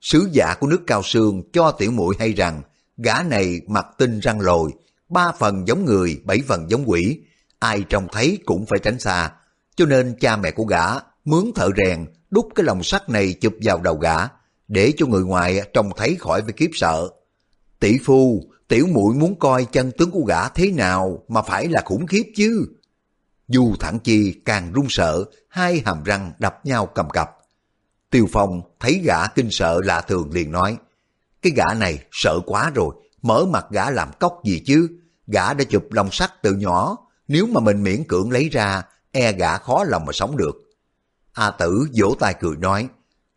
[0.00, 2.62] sứ giả của nước cao sương cho tiểu muội hay rằng
[2.96, 4.72] gã này mặt tinh răng lồi,
[5.08, 7.20] ba phần giống người, bảy phần giống quỷ,
[7.58, 9.30] ai trông thấy cũng phải tránh xa,
[9.76, 10.84] cho nên cha mẹ của gã
[11.24, 14.16] mướn thợ rèn đúc cái lồng sắt này chụp vào đầu gã,
[14.68, 17.08] để cho người ngoài trông thấy khỏi phải kiếp sợ.
[17.80, 21.82] Tỷ phu, tiểu muội muốn coi chân tướng của gã thế nào mà phải là
[21.84, 22.66] khủng khiếp chứ.
[23.48, 27.30] Du thẳng chi càng run sợ, hai hàm răng đập nhau cầm cập.
[28.10, 30.76] Tiêu Phong thấy gã kinh sợ lạ thường liền nói,
[31.42, 34.88] cái gã này sợ quá rồi, mở mặt gã làm cốc gì chứ,
[35.26, 36.96] gã đã chụp lòng sắt từ nhỏ,
[37.28, 38.82] nếu mà mình miễn cưỡng lấy ra,
[39.12, 40.56] e gã khó lòng mà sống được.
[41.32, 42.88] A tử vỗ tay cười nói,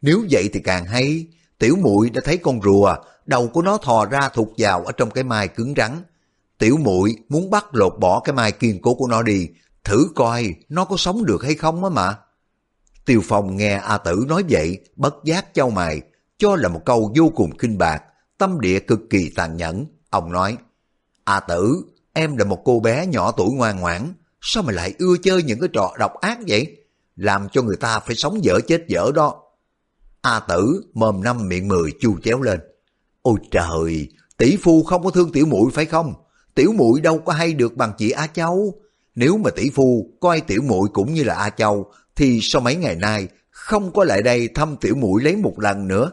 [0.01, 2.95] nếu vậy thì càng hay, tiểu muội đã thấy con rùa,
[3.25, 6.03] đầu của nó thò ra thụt vào ở trong cái mai cứng rắn.
[6.57, 9.49] Tiểu muội muốn bắt lột bỏ cái mai kiên cố của nó đi,
[9.83, 12.17] thử coi nó có sống được hay không á mà.
[13.05, 16.01] Tiêu Phong nghe A Tử nói vậy, bất giác châu mày,
[16.37, 18.03] cho là một câu vô cùng kinh bạc,
[18.37, 19.85] tâm địa cực kỳ tàn nhẫn.
[20.09, 20.57] Ông nói,
[21.23, 21.81] A Tử,
[22.13, 25.59] em là một cô bé nhỏ tuổi ngoan ngoãn, sao mà lại ưa chơi những
[25.59, 26.77] cái trò độc ác vậy?
[27.15, 29.43] Làm cho người ta phải sống dở chết dở đó.
[30.21, 32.59] A tử mồm năm miệng mười chu chéo lên.
[33.21, 36.13] Ôi trời, tỷ phu không có thương tiểu muội phải không?
[36.55, 38.81] Tiểu muội đâu có hay được bằng chị A Châu.
[39.15, 42.75] Nếu mà tỷ phu coi tiểu muội cũng như là A Châu, thì sau mấy
[42.75, 46.11] ngày nay không có lại đây thăm tiểu muội lấy một lần nữa.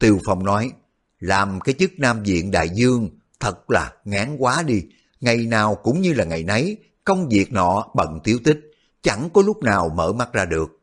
[0.00, 0.72] Tiêu Phong nói,
[1.18, 4.82] làm cái chức Nam Viện Đại Dương thật là ngán quá đi,
[5.20, 8.60] ngày nào cũng như là ngày nấy, công việc nọ bận tiếu tích,
[9.02, 10.80] chẳng có lúc nào mở mắt ra được.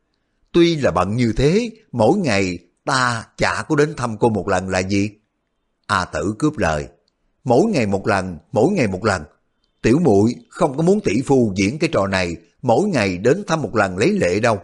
[0.52, 4.68] Tuy là bận như thế, mỗi ngày ta chả có đến thăm cô một lần
[4.68, 5.10] là gì?
[5.86, 6.88] A tử cướp lời,
[7.44, 9.22] mỗi ngày một lần, mỗi ngày một lần.
[9.84, 13.62] Tiểu muội không có muốn tỷ phu diễn cái trò này, mỗi ngày đến thăm
[13.62, 14.58] một lần lấy lệ đâu.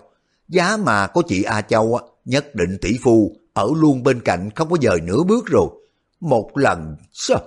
[0.49, 4.71] Giá mà có chị A Châu, nhất định tỷ phu ở luôn bên cạnh không
[4.71, 5.67] có dời nửa bước rồi.
[6.21, 7.39] Một lần, sao?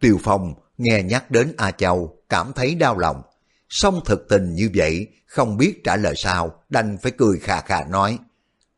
[0.00, 3.22] Tiêu Phong nghe nhắc đến A Châu, cảm thấy đau lòng.
[3.68, 7.84] Xong thực tình như vậy, không biết trả lời sao, đành phải cười khà khà
[7.84, 8.18] nói.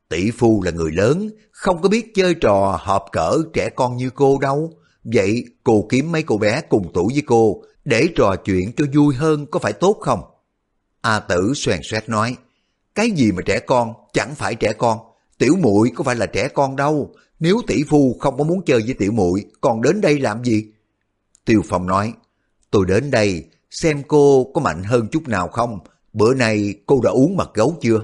[0.08, 4.10] Tỷ phu là người lớn, không có biết chơi trò hợp cỡ trẻ con như
[4.14, 4.72] cô đâu.
[5.04, 9.14] Vậy cô kiếm mấy cô bé cùng tuổi với cô, để trò chuyện cho vui
[9.14, 10.20] hơn có phải tốt không?
[11.01, 12.37] A tử xoèn xoét nói,
[12.94, 14.99] cái gì mà trẻ con, chẳng phải trẻ con,
[15.38, 18.83] tiểu muội có phải là trẻ con đâu, nếu tỷ phu không có muốn chơi
[18.83, 20.66] với tiểu muội còn đến đây làm gì?
[21.44, 22.12] Tiêu Phong nói,
[22.70, 25.79] tôi đến đây xem cô có mạnh hơn chút nào không,
[26.12, 28.01] bữa nay cô đã uống mật gấu chưa?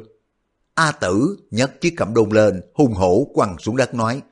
[0.75, 4.23] A tử nhấc chiếc cẩm đôn lên, hung hổ quăng xuống đất nói,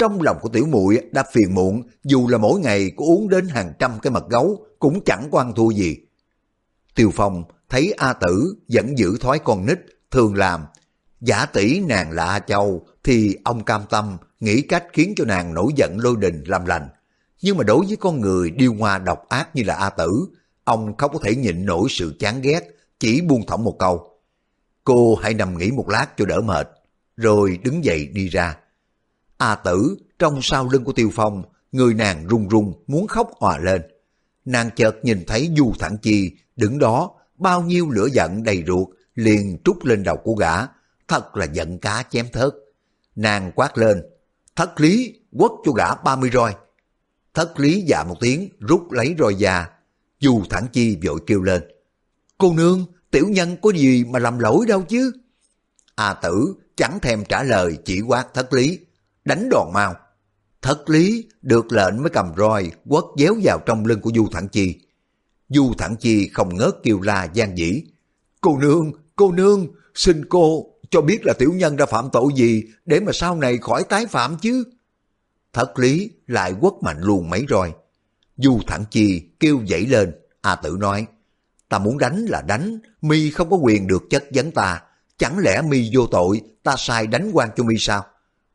[0.00, 3.48] trong lòng của tiểu muội đã phiền muộn, dù là mỗi ngày có uống đến
[3.48, 5.96] hàng trăm cái mật gấu, cũng chẳng có ăn thua gì.
[6.94, 9.78] Tiêu Phong thấy A Tử vẫn giữ thói con nít,
[10.10, 10.64] thường làm.
[11.20, 15.54] Giả tỷ nàng là A Châu, thì ông cam tâm nghĩ cách khiến cho nàng
[15.54, 16.88] nổi giận lôi đình làm lành.
[17.42, 20.26] Nhưng mà đối với con người điêu hoa độc ác như là A Tử,
[20.64, 22.60] ông không có thể nhịn nổi sự chán ghét,
[23.00, 24.10] chỉ buông thõng một câu.
[24.84, 26.68] Cô hãy nằm nghỉ một lát cho đỡ mệt,
[27.16, 28.56] rồi đứng dậy đi ra.
[29.40, 33.58] A Tử trong sau lưng của Tiêu Phong, người nàng run run muốn khóc hòa
[33.58, 33.82] lên.
[34.44, 38.88] Nàng chợt nhìn thấy Du Thẳng Chi đứng đó, bao nhiêu lửa giận đầy ruột
[39.14, 40.54] liền trút lên đầu của gã,
[41.08, 42.52] thật là giận cá chém thớt.
[43.16, 44.02] Nàng quát lên,
[44.56, 46.54] thất lý, quất cho gã ba mươi roi.
[47.34, 49.66] Thất lý dạ một tiếng, rút lấy roi già.
[50.20, 51.62] Du Thẳng Chi vội kêu lên,
[52.38, 55.12] cô nương, tiểu nhân có gì mà làm lỗi đâu chứ?
[55.94, 58.78] A tử chẳng thèm trả lời chỉ quát thất lý,
[59.24, 59.94] đánh đòn mau.
[60.62, 64.48] Thật lý, được lệnh mới cầm roi, quất déo vào trong lưng của Du Thẳng
[64.48, 64.78] Chi.
[65.48, 67.82] Du Thẳng Chi không ngớt kêu la gian dĩ.
[68.40, 72.64] Cô nương, cô nương, xin cô cho biết là tiểu nhân đã phạm tội gì
[72.86, 74.64] để mà sau này khỏi tái phạm chứ.
[75.52, 77.72] Thất lý lại quất mạnh luôn mấy roi.
[78.36, 81.06] Du Thẳng Chi kêu dậy lên, A Tử nói,
[81.68, 84.82] ta muốn đánh là đánh, mi không có quyền được chất vấn ta,
[85.18, 88.04] chẳng lẽ mi vô tội, ta sai đánh quan cho mi sao?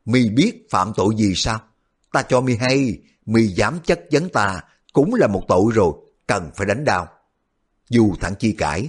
[0.06, 1.60] Mi biết phạm tội gì sao?
[2.12, 4.60] Ta cho mi hay, mi dám chất vấn ta,
[4.92, 5.92] cũng là một tội rồi,
[6.26, 7.08] cần phải đánh đau.
[7.90, 8.88] Dù Thẳng Chi cãi,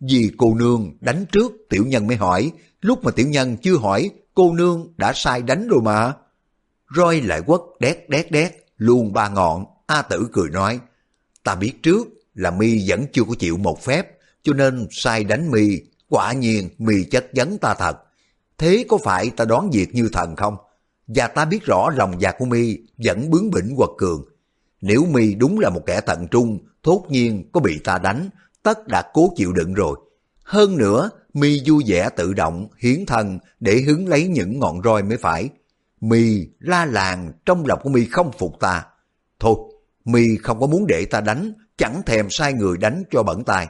[0.00, 4.10] vì cô nương đánh trước tiểu nhân mới hỏi, lúc mà tiểu nhân chưa hỏi,
[4.34, 6.14] cô nương đã sai đánh rồi mà.
[6.96, 10.80] Roi lại quất đét đét đét, luôn ba ngọn, A Tử cười nói,
[11.44, 14.06] ta biết trước là mi vẫn chưa có chịu một phép,
[14.42, 17.98] cho nên sai đánh mi, quả nhiên mi chất vấn ta thật.
[18.58, 20.56] Thế có phải ta đoán việc như thần không?
[21.06, 24.24] Và ta biết rõ lòng dạ của mi vẫn bướng bỉnh quật cường.
[24.80, 28.28] Nếu mi đúng là một kẻ tận trung, thốt nhiên có bị ta đánh,
[28.62, 29.98] tất đã cố chịu đựng rồi.
[30.42, 35.02] Hơn nữa, mi vui vẻ tự động, hiến thân để hứng lấy những ngọn roi
[35.02, 35.48] mới phải.
[36.00, 38.86] Mi la làng trong lòng của mi không phục ta.
[39.40, 39.56] Thôi,
[40.04, 43.68] mi không có muốn để ta đánh, chẳng thèm sai người đánh cho bẩn tay.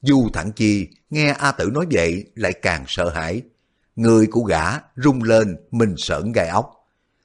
[0.00, 3.42] Du thẳng chi nghe A Tử nói vậy lại càng sợ hãi.
[3.98, 4.64] Người của gã
[4.96, 6.70] rung lên mình sợn gai ốc.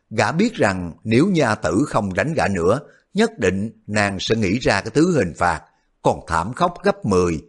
[0.09, 2.79] Gã biết rằng nếu nha Tử không đánh gã nữa,
[3.13, 5.61] nhất định nàng sẽ nghĩ ra cái thứ hình phạt,
[6.01, 7.41] còn thảm khóc gấp 10.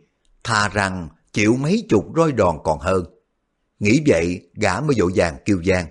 [0.45, 3.05] Thà rằng chịu mấy chục roi đòn còn hơn.
[3.79, 5.87] Nghĩ vậy, gã mới dội vàng kêu gian.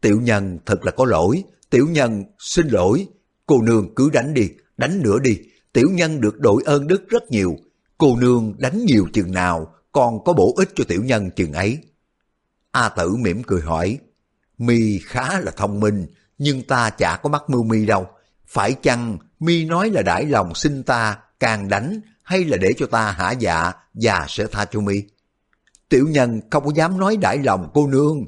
[0.00, 3.06] Tiểu nhân thật là có lỗi, tiểu nhân xin lỗi,
[3.46, 5.38] cô nương cứ đánh đi, đánh nữa đi,
[5.72, 7.56] tiểu nhân được đội ơn đức rất nhiều,
[7.98, 11.78] cô nương đánh nhiều chừng nào, còn có bổ ích cho tiểu nhân chừng ấy.
[12.72, 13.98] A tử mỉm cười hỏi,
[14.58, 16.06] mi khá là thông minh,
[16.38, 18.06] nhưng ta chả có mắt mưu mi đâu,
[18.46, 22.86] phải chăng mi nói là đãi lòng xin ta càng đánh hay là để cho
[22.86, 25.02] ta hả dạ và sẽ tha cho mi?
[25.88, 28.24] Tiểu nhân không có dám nói đãi lòng cô nương.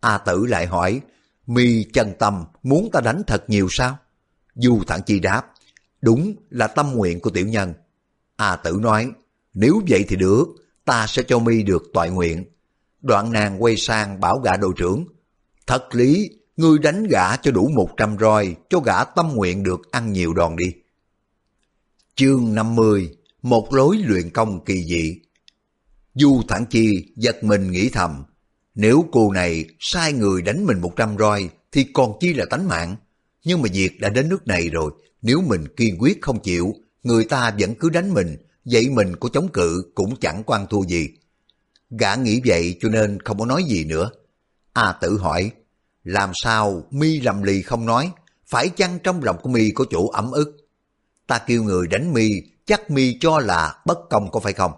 [0.00, 1.00] A tử lại hỏi,
[1.46, 3.98] mi chân tâm muốn ta đánh thật nhiều sao?
[4.54, 5.52] Du thẳng chi đáp,
[6.00, 7.74] đúng là tâm nguyện của tiểu nhân.
[8.36, 9.12] A tử nói,
[9.54, 10.44] nếu vậy thì được,
[10.84, 12.44] ta sẽ cho mi được toại nguyện.
[13.06, 15.04] Đoạn nàng quay sang bảo gã đội trưởng,
[15.66, 19.90] thật lý, ngươi đánh gã cho đủ một trăm roi, cho gã tâm nguyện được
[19.90, 20.72] ăn nhiều đòn đi.
[22.14, 23.10] Chương 50
[23.42, 25.20] Một lối luyện công kỳ dị
[26.14, 28.24] Du Thẳng Chi giật mình nghĩ thầm,
[28.74, 32.68] nếu cô này sai người đánh mình một trăm roi thì còn chi là tánh
[32.68, 32.96] mạng.
[33.44, 34.92] Nhưng mà việc đã đến nước này rồi,
[35.22, 39.28] nếu mình kiên quyết không chịu, người ta vẫn cứ đánh mình, vậy mình có
[39.32, 41.08] chống cự cũng chẳng quan thua gì.
[41.90, 44.10] Gã nghĩ vậy cho nên không có nói gì nữa.
[44.72, 45.50] A tử hỏi,
[46.04, 48.10] làm sao mi lầm lì không nói,
[48.46, 50.56] phải chăng trong lòng của mi có chỗ ấm ức?
[51.26, 52.30] Ta kêu người đánh mi,
[52.64, 54.72] chắc mi cho là bất công có phải không?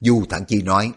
[0.00, 0.92] Du Thẳng Chi nói,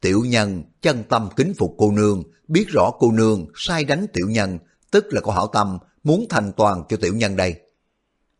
[0.00, 4.26] tiểu nhân chân tâm kính phục cô nương, biết rõ cô nương sai đánh tiểu
[4.28, 4.58] nhân,
[4.90, 7.54] tức là có hảo tâm, muốn thành toàn cho tiểu nhân đây.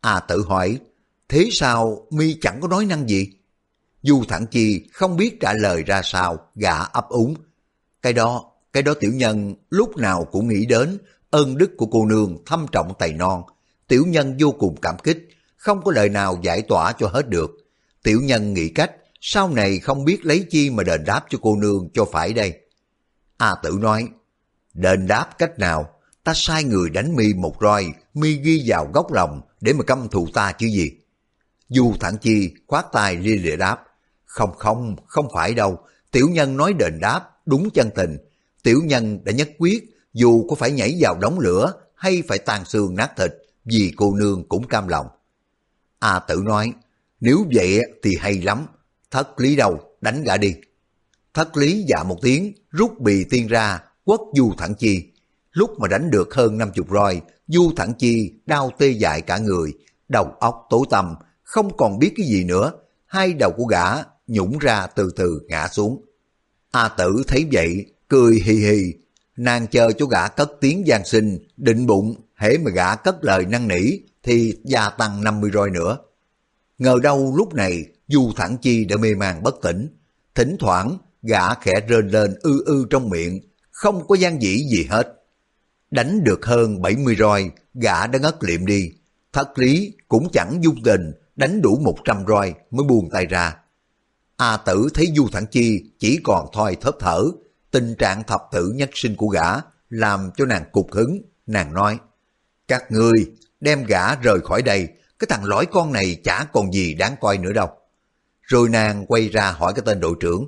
[0.00, 0.78] A tự hỏi,
[1.28, 3.28] thế sao mi chẳng có nói năng gì?
[4.02, 7.34] Du Thẳng Chi không biết trả lời ra sao, gã ấp úng.
[8.02, 10.98] Cái đó, cái đó tiểu nhân lúc nào cũng nghĩ đến
[11.30, 13.42] ơn đức của cô nương thâm trọng tài non.
[13.88, 17.50] Tiểu nhân vô cùng cảm kích, không có lời nào giải tỏa cho hết được.
[18.02, 21.56] Tiểu nhân nghĩ cách, sau này không biết lấy chi mà đền đáp cho cô
[21.56, 22.60] nương cho phải đây.
[23.36, 24.08] A tử nói,
[24.74, 25.88] đền đáp cách nào?
[26.24, 30.08] Ta sai người đánh mi một roi, mi ghi vào góc lòng để mà căm
[30.08, 30.90] thù ta chứ gì.
[31.68, 33.84] Du thẳng chi khoát tay lia lịa đáp,
[34.32, 35.78] không không, không phải đâu,
[36.10, 38.16] tiểu nhân nói đền đáp, đúng chân tình.
[38.62, 42.64] Tiểu nhân đã nhất quyết, dù có phải nhảy vào đống lửa hay phải tan
[42.64, 43.32] xương nát thịt,
[43.64, 45.06] vì cô nương cũng cam lòng.
[45.98, 46.72] A tử nói,
[47.20, 48.66] nếu vậy thì hay lắm,
[49.10, 50.54] thất lý đâu, đánh gã đi.
[51.34, 55.12] Thất lý dạ một tiếng, rút bì tiên ra, quất du thẳng chi.
[55.50, 59.38] Lúc mà đánh được hơn năm chục roi, du thẳng chi đau tê dại cả
[59.38, 59.72] người,
[60.08, 62.72] đầu óc tối tăm, không còn biết cái gì nữa.
[63.06, 66.04] Hai đầu của gã nhũng ra từ từ ngã xuống.
[66.70, 68.94] A tử thấy vậy, cười hì hì,
[69.36, 73.46] nàng chờ cho gã cất tiếng gian sinh, định bụng, hễ mà gã cất lời
[73.46, 75.98] năn nỉ, thì gia tăng 50 roi nữa.
[76.78, 79.88] Ngờ đâu lúc này Du Thẳng Chi đã mê man bất tỉnh,
[80.34, 84.86] thỉnh thoảng gã khẽ rên lên ư ư trong miệng, không có gian dĩ gì
[84.90, 85.24] hết.
[85.90, 88.90] Đánh được hơn 70 roi, gã đã ngất liệm đi,
[89.32, 93.56] thất lý cũng chẳng dung tình, đánh đủ 100 roi mới buông tay ra.
[94.36, 97.24] A tử thấy Du Thản Chi chỉ còn thoi thớp thở,
[97.70, 99.46] tình trạng thập tử nhất sinh của gã
[99.88, 101.98] làm cho nàng cục hứng, nàng nói,
[102.68, 103.12] Các ngươi
[103.60, 107.38] đem gã rời khỏi đây, cái thằng lõi con này chả còn gì đáng coi
[107.38, 107.68] nữa đâu.
[108.42, 110.46] Rồi nàng quay ra hỏi cái tên đội trưởng,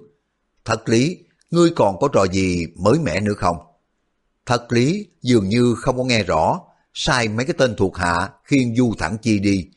[0.65, 1.19] Thật lý,
[1.51, 3.57] ngươi còn có trò gì mới mẻ nữa không?
[4.47, 6.61] Thật lý dường như không có nghe rõ,
[6.95, 9.69] sai mấy cái tên thuộc hạ khiêng Du Thẳng Chi đi.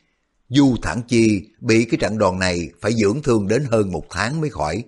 [0.48, 4.40] Du Thẳng Chi bị cái trận đòn này phải dưỡng thương đến hơn một tháng
[4.40, 4.84] mới khỏi.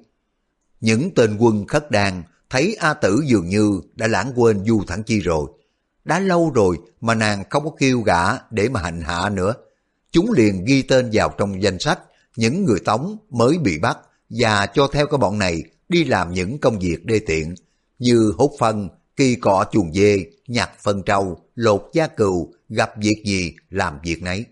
[0.80, 5.02] Những tên quân khất đan thấy A Tử dường như đã lãng quên Du Thẳng
[5.02, 5.46] Chi rồi.
[6.04, 9.54] Đã lâu rồi mà nàng không có kêu gã để mà hành hạ nữa.
[10.12, 11.98] Chúng liền ghi tên vào trong danh sách
[12.36, 13.98] những người tống mới bị bắt
[14.30, 17.54] và cho theo cái bọn này đi làm những công việc đê tiện
[17.98, 23.22] như hút phân, kỳ cọ chuồng dê, nhặt phân trâu, lột da cừu, gặp việc
[23.26, 24.44] gì làm việc nấy.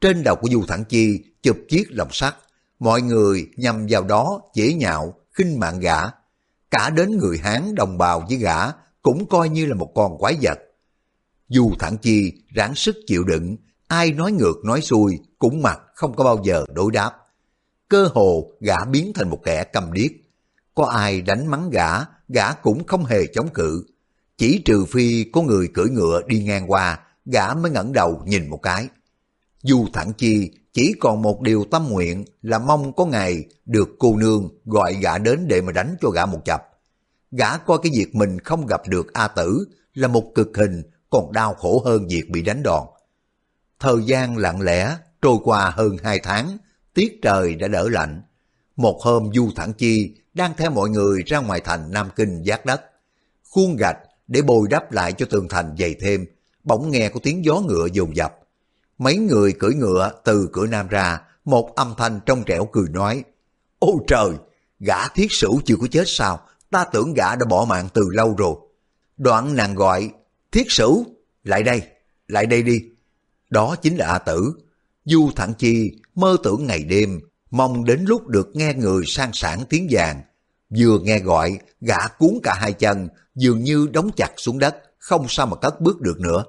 [0.00, 2.34] Trên đầu của Du Thẳng Chi chụp chiếc lồng sắt,
[2.78, 5.96] mọi người nhằm vào đó chế nhạo, khinh mạng gã.
[6.70, 8.70] Cả đến người Hán đồng bào với gã
[9.02, 10.58] cũng coi như là một con quái vật.
[11.48, 13.56] Du Thẳng Chi ráng sức chịu đựng,
[13.88, 17.12] ai nói ngược nói xuôi cũng mặc không có bao giờ đối đáp.
[17.88, 20.10] Cơ hồ gã biến thành một kẻ cầm điếc.
[20.74, 21.90] Có ai đánh mắng gã,
[22.28, 23.86] gã cũng không hề chống cự.
[24.38, 28.50] Chỉ trừ phi có người cưỡi ngựa đi ngang qua, gã mới ngẩng đầu nhìn
[28.50, 28.88] một cái.
[29.62, 34.16] Du Thẳng Chi chỉ còn một điều tâm nguyện là mong có ngày được cô
[34.16, 36.62] nương gọi gã đến để mà đánh cho gã một chập.
[37.30, 39.64] Gã coi cái việc mình không gặp được A Tử
[39.94, 42.86] là một cực hình còn đau khổ hơn việc bị đánh đòn.
[43.80, 46.58] Thời gian lặng lẽ trôi qua hơn hai tháng,
[46.94, 48.22] tiết trời đã đỡ lạnh.
[48.76, 52.66] Một hôm Du Thẳng Chi đang theo mọi người ra ngoài thành Nam Kinh giác
[52.66, 52.80] đất.
[53.50, 56.26] Khuôn gạch để bồi đắp lại cho tường thành dày thêm,
[56.64, 58.38] bỗng nghe có tiếng gió ngựa dồn dập.
[58.98, 63.24] Mấy người cưỡi ngựa từ cửa Nam ra, một âm thanh trong trẻo cười nói,
[63.78, 64.30] Ôi trời,
[64.80, 68.34] gã thiết sửu chưa có chết sao, ta tưởng gã đã bỏ mạng từ lâu
[68.38, 68.54] rồi.
[69.16, 70.10] Đoạn nàng gọi,
[70.52, 71.04] thiết sửu,
[71.44, 71.82] lại đây,
[72.28, 72.80] lại đây đi.
[73.50, 74.52] Đó chính là A Tử.
[75.04, 79.64] Du Thẳng Chi mơ tưởng ngày đêm, mong đến lúc được nghe người sang sản
[79.68, 80.22] tiếng vàng.
[80.78, 85.26] Vừa nghe gọi, gã cuốn cả hai chân, dường như đóng chặt xuống đất, không
[85.28, 86.44] sao mà cất bước được nữa.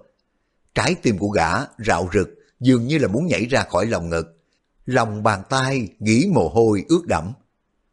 [0.75, 1.51] Trái tim của gã
[1.85, 2.29] rạo rực,
[2.59, 4.37] dường như là muốn nhảy ra khỏi lòng ngực.
[4.85, 7.33] Lòng bàn tay nghĩ mồ hôi ướt đẫm.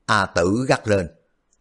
[0.06, 1.08] A tử gắt lên.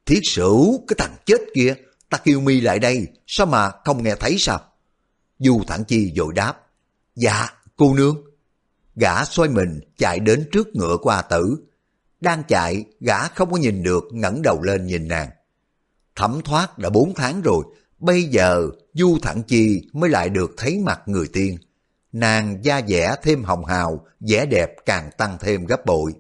[0.06, 1.76] Thiết sửu, cái thằng chết kia,
[2.10, 4.62] ta kêu mi lại đây, sao mà không nghe thấy sao?
[5.40, 6.54] Du thẳng chi dội đáp.
[7.16, 8.24] Dạ, cô nương.
[8.96, 11.56] Gã xoay mình chạy đến trước ngựa của A tử.
[12.22, 15.30] Đang chạy, gã không có nhìn được ngẩng đầu lên nhìn nàng.
[16.16, 17.66] Thẩm thoát đã bốn tháng rồi,
[18.00, 21.58] bây giờ Du Thẳng Chi mới lại được thấy mặt người tiên.
[22.14, 26.14] Nàng da dẻ thêm hồng hào, vẻ đẹp càng tăng thêm gấp bội.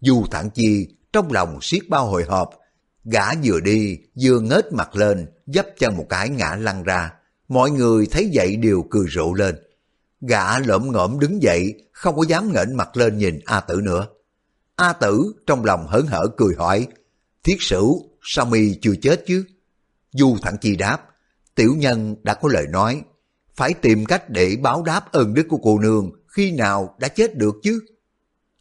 [0.00, 2.50] Du Thản Chi trong lòng siết bao hồi hộp,
[3.04, 7.12] gã vừa đi vừa ngết mặt lên, dấp chân một cái ngã lăn ra.
[7.48, 9.54] Mọi người thấy vậy đều cười rộ lên.
[10.20, 14.06] Gã lỡm ngõm đứng dậy, không có dám ngẩng mặt lên nhìn A Tử nữa.
[14.76, 16.86] A Tử trong lòng hớn hở cười hỏi,
[17.44, 19.44] Thiết sửu, sao mi chưa chết chứ?
[20.12, 20.98] Du Thẳng Chi đáp,
[21.54, 23.02] tiểu nhân đã có lời nói,
[23.56, 27.36] phải tìm cách để báo đáp ơn đức của cô nương khi nào đã chết
[27.36, 27.80] được chứ.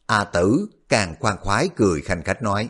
[0.05, 2.69] A tử càng khoan khoái cười khanh khách nói,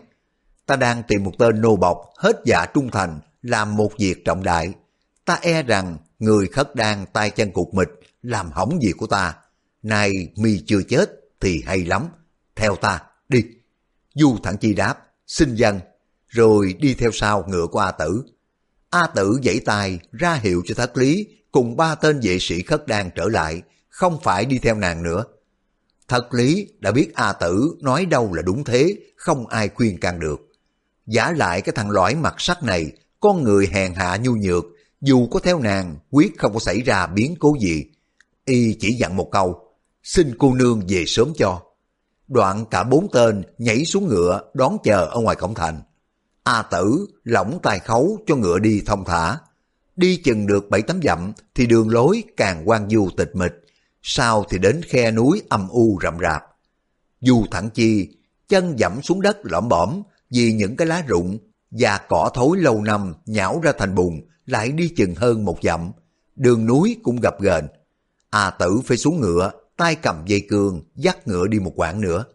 [0.65, 4.43] ta đang tìm một tên nô bọc hết dạ trung thành làm một việc trọng
[4.43, 4.73] đại.
[5.25, 7.89] Ta e rằng người khất đang tay chân cục mịch
[8.21, 9.35] làm hỏng việc của ta.
[9.83, 12.07] Này mi chưa chết thì hay lắm.
[12.55, 13.43] Theo ta, đi.
[14.13, 15.79] Du thẳng chi đáp, xin dân,
[16.27, 18.23] rồi đi theo sau ngựa của A tử.
[18.89, 22.87] A tử dãy tay ra hiệu cho thất lý cùng ba tên vệ sĩ khất
[22.87, 25.23] đan trở lại, không phải đi theo nàng nữa.
[26.07, 30.19] Thật lý đã biết A tử nói đâu là đúng thế, không ai khuyên can
[30.19, 30.39] được.
[31.05, 34.65] Giả lại cái thằng lõi mặt sắt này, con người hèn hạ nhu nhược,
[35.01, 37.85] dù có theo nàng, quyết không có xảy ra biến cố gì.
[38.45, 39.71] Y chỉ dặn một câu,
[40.03, 41.61] xin cô nương về sớm cho.
[42.27, 45.81] Đoạn cả bốn tên nhảy xuống ngựa đón chờ ở ngoài cổng thành.
[46.43, 49.37] A tử lỏng tài khấu cho ngựa đi thông thả.
[49.95, 53.53] Đi chừng được bảy tấm dặm thì đường lối càng quang du tịch mịch,
[54.01, 56.43] sau thì đến khe núi âm u rậm rạp.
[57.21, 58.17] Dù thẳng chi,
[58.49, 61.37] chân dẫm xuống đất lõm bõm vì những cái lá rụng
[61.71, 65.91] và cỏ thối lâu năm nhão ra thành bùn lại đi chừng hơn một dặm.
[66.35, 67.67] Đường núi cũng gập ghềnh.
[68.29, 72.25] A tử phải xuống ngựa, tay cầm dây cương, dắt ngựa đi một quãng nữa.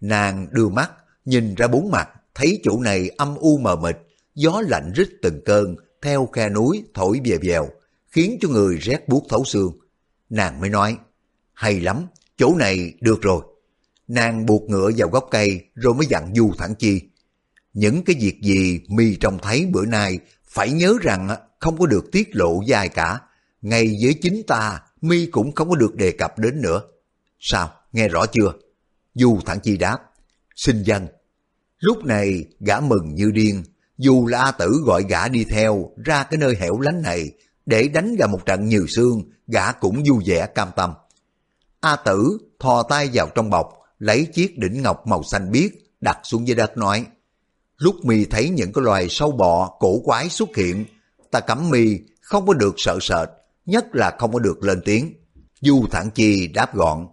[0.00, 0.90] Nàng đưa mắt,
[1.24, 3.96] nhìn ra bốn mặt, thấy chỗ này âm u mờ mịt,
[4.34, 7.68] gió lạnh rít từng cơn, theo khe núi thổi về vèo,
[8.06, 9.72] khiến cho người rét buốt thấu xương.
[10.30, 10.96] Nàng mới nói,
[11.52, 13.42] hay lắm, chỗ này được rồi.
[14.08, 17.00] Nàng buộc ngựa vào gốc cây rồi mới dặn Du Thẳng Chi.
[17.72, 21.28] Những cái việc gì mi trông thấy bữa nay phải nhớ rằng
[21.60, 23.20] không có được tiết lộ với ai cả.
[23.62, 26.82] ngay với chính ta, mi cũng không có được đề cập đến nữa.
[27.38, 28.52] Sao, nghe rõ chưa?
[29.14, 29.98] Du Thẳng Chi đáp,
[30.56, 31.06] xin dân.
[31.78, 33.62] Lúc này gã mừng như điên,
[33.98, 37.30] dù là A Tử gọi gã đi theo ra cái nơi hẻo lánh này
[37.66, 40.92] để đánh ra một trận nhiều xương, gã cũng vui vẻ cam tâm.
[41.80, 43.68] A Tử thò tay vào trong bọc,
[43.98, 45.70] lấy chiếc đỉnh ngọc màu xanh biếc
[46.00, 47.06] đặt xuống dưới đất nói
[47.78, 50.84] Lúc mi thấy những cái loài sâu bọ cổ quái xuất hiện,
[51.30, 53.28] ta cấm mi không có được sợ sệt,
[53.66, 55.14] nhất là không có được lên tiếng.
[55.60, 57.06] Du thản Chi đáp gọn,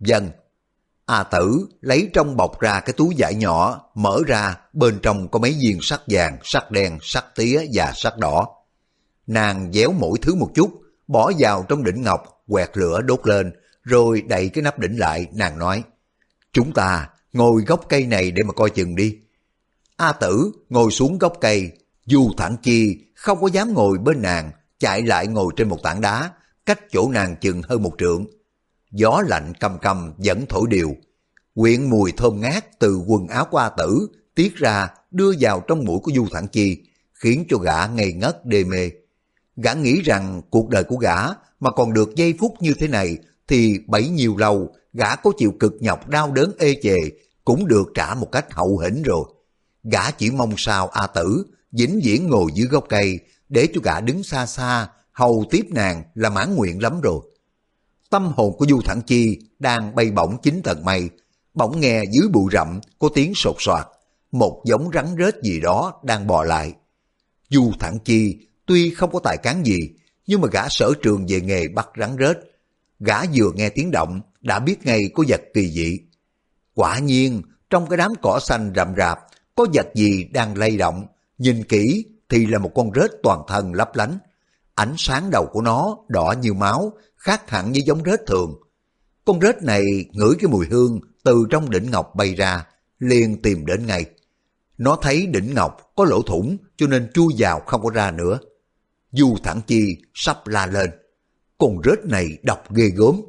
[0.00, 0.30] dân.
[1.06, 5.38] A tử lấy trong bọc ra cái túi vải nhỏ, mở ra, bên trong có
[5.38, 8.48] mấy viên sắt vàng, sắt đen, sắt tía và sắt đỏ.
[9.26, 10.70] Nàng déo mỗi thứ một chút,
[11.06, 13.52] bỏ vào trong đỉnh ngọc, quẹt lửa đốt lên,
[13.82, 15.84] rồi đậy cái nắp đỉnh lại, nàng nói,
[16.54, 19.18] Chúng ta ngồi gốc cây này để mà coi chừng đi.
[19.96, 21.72] A tử ngồi xuống gốc cây,
[22.06, 26.00] dù Thẳng Chi không có dám ngồi bên nàng, chạy lại ngồi trên một tảng
[26.00, 26.30] đá,
[26.66, 28.26] cách chỗ nàng chừng hơn một trượng.
[28.96, 30.96] Gió lạnh cầm cầm vẫn thổi đều.
[31.54, 35.84] Quyện mùi thơm ngát từ quần áo của A Tử tiết ra đưa vào trong
[35.84, 36.82] mũi của Du thản Chi,
[37.14, 38.90] khiến cho gã ngây ngất đê mê.
[39.56, 41.16] Gã nghĩ rằng cuộc đời của gã
[41.60, 43.18] mà còn được giây phút như thế này
[43.48, 46.96] thì bấy nhiêu lâu gã có chịu cực nhọc đau đớn ê chề
[47.44, 49.24] cũng được trả một cách hậu hĩnh rồi.
[49.82, 54.00] Gã chỉ mong sao A Tử vĩnh viễn ngồi dưới gốc cây để cho gã
[54.00, 57.20] đứng xa xa hầu tiếp nàng là mãn nguyện lắm rồi.
[58.14, 61.10] Tâm hồn của Du Thẳng Chi đang bay bổng chín tầng mây,
[61.54, 63.86] bỗng nghe dưới bụi rậm có tiếng sột soạt,
[64.32, 66.72] một giống rắn rết gì đó đang bò lại.
[67.48, 68.36] Du Thẳng Chi
[68.66, 69.78] tuy không có tài cán gì,
[70.26, 72.36] nhưng mà gã sở trường về nghề bắt rắn rết.
[73.00, 75.98] Gã vừa nghe tiếng động đã biết ngay có vật kỳ dị.
[76.74, 79.18] Quả nhiên, trong cái đám cỏ xanh rậm rạp,
[79.54, 81.06] có vật gì đang lay động,
[81.38, 84.18] nhìn kỹ thì là một con rết toàn thân lấp lánh.
[84.74, 86.92] Ánh sáng đầu của nó đỏ như máu,
[87.24, 88.60] khác hẳn với giống rết thường.
[89.24, 92.66] Con rết này ngửi cái mùi hương từ trong đỉnh ngọc bay ra,
[92.98, 94.04] liền tìm đến ngay.
[94.78, 98.38] Nó thấy đỉnh ngọc có lỗ thủng cho nên chui vào không có ra nữa.
[99.12, 100.90] Du thẳng chi sắp la lên.
[101.58, 103.20] Con rết này độc ghê gớm.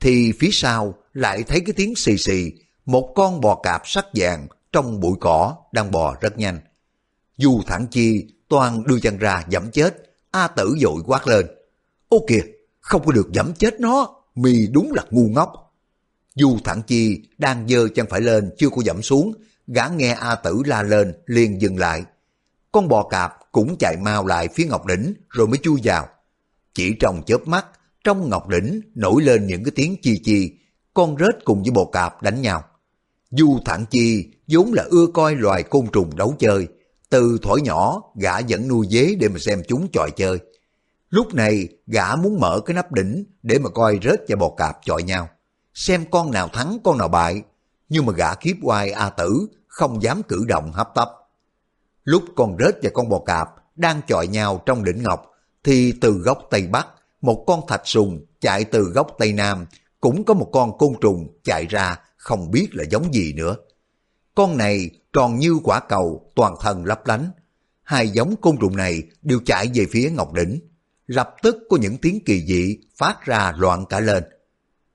[0.00, 2.52] Thì phía sau lại thấy cái tiếng xì xì,
[2.84, 6.60] một con bò cạp sắc vàng trong bụi cỏ đang bò rất nhanh.
[7.36, 11.46] Du thẳng chi toàn đưa chân ra dẫm chết, A tử dội quát lên.
[12.08, 12.42] Ô kìa,
[12.82, 15.74] không có được giẫm chết nó, mì đúng là ngu ngốc.
[16.34, 19.32] Du thẳng chi đang dơ chân phải lên chưa có dẫm xuống,
[19.66, 22.04] gã nghe A tử la lên liền dừng lại.
[22.72, 26.08] Con bò cạp cũng chạy mau lại phía Ngọc Đỉnh rồi mới chui vào.
[26.74, 27.66] Chỉ trong chớp mắt,
[28.04, 30.52] trong Ngọc Đỉnh nổi lên những cái tiếng chi chi,
[30.94, 32.64] con rết cùng với bò cạp đánh nhau.
[33.30, 36.68] Du Thản Chi vốn là ưa coi loài côn trùng đấu chơi,
[37.10, 40.38] từ thổi nhỏ gã vẫn nuôi dế để mà xem chúng trò chơi.
[41.12, 44.78] Lúc này gã muốn mở cái nắp đỉnh để mà coi rết và bò cạp
[44.84, 45.28] chọi nhau,
[45.74, 47.42] xem con nào thắng con nào bại,
[47.88, 51.08] nhưng mà gã kiếp oai A Tử không dám cử động hấp tấp.
[52.04, 55.30] Lúc con rết và con bò cạp đang chọi nhau trong đỉnh ngọc,
[55.64, 56.86] thì từ góc Tây Bắc,
[57.20, 59.66] một con thạch sùng chạy từ góc Tây Nam,
[60.00, 63.56] cũng có một con côn trùng chạy ra không biết là giống gì nữa.
[64.34, 67.30] Con này tròn như quả cầu, toàn thân lấp lánh.
[67.82, 70.60] Hai giống côn trùng này đều chạy về phía Ngọc Đỉnh.
[71.06, 74.24] Lập tức có những tiếng kỳ dị phát ra loạn cả lên.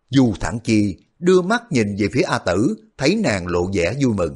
[0.10, 4.14] Du Thẳng Chi đưa mắt nhìn về phía A Tử, thấy nàng lộ vẻ vui
[4.14, 4.36] mừng.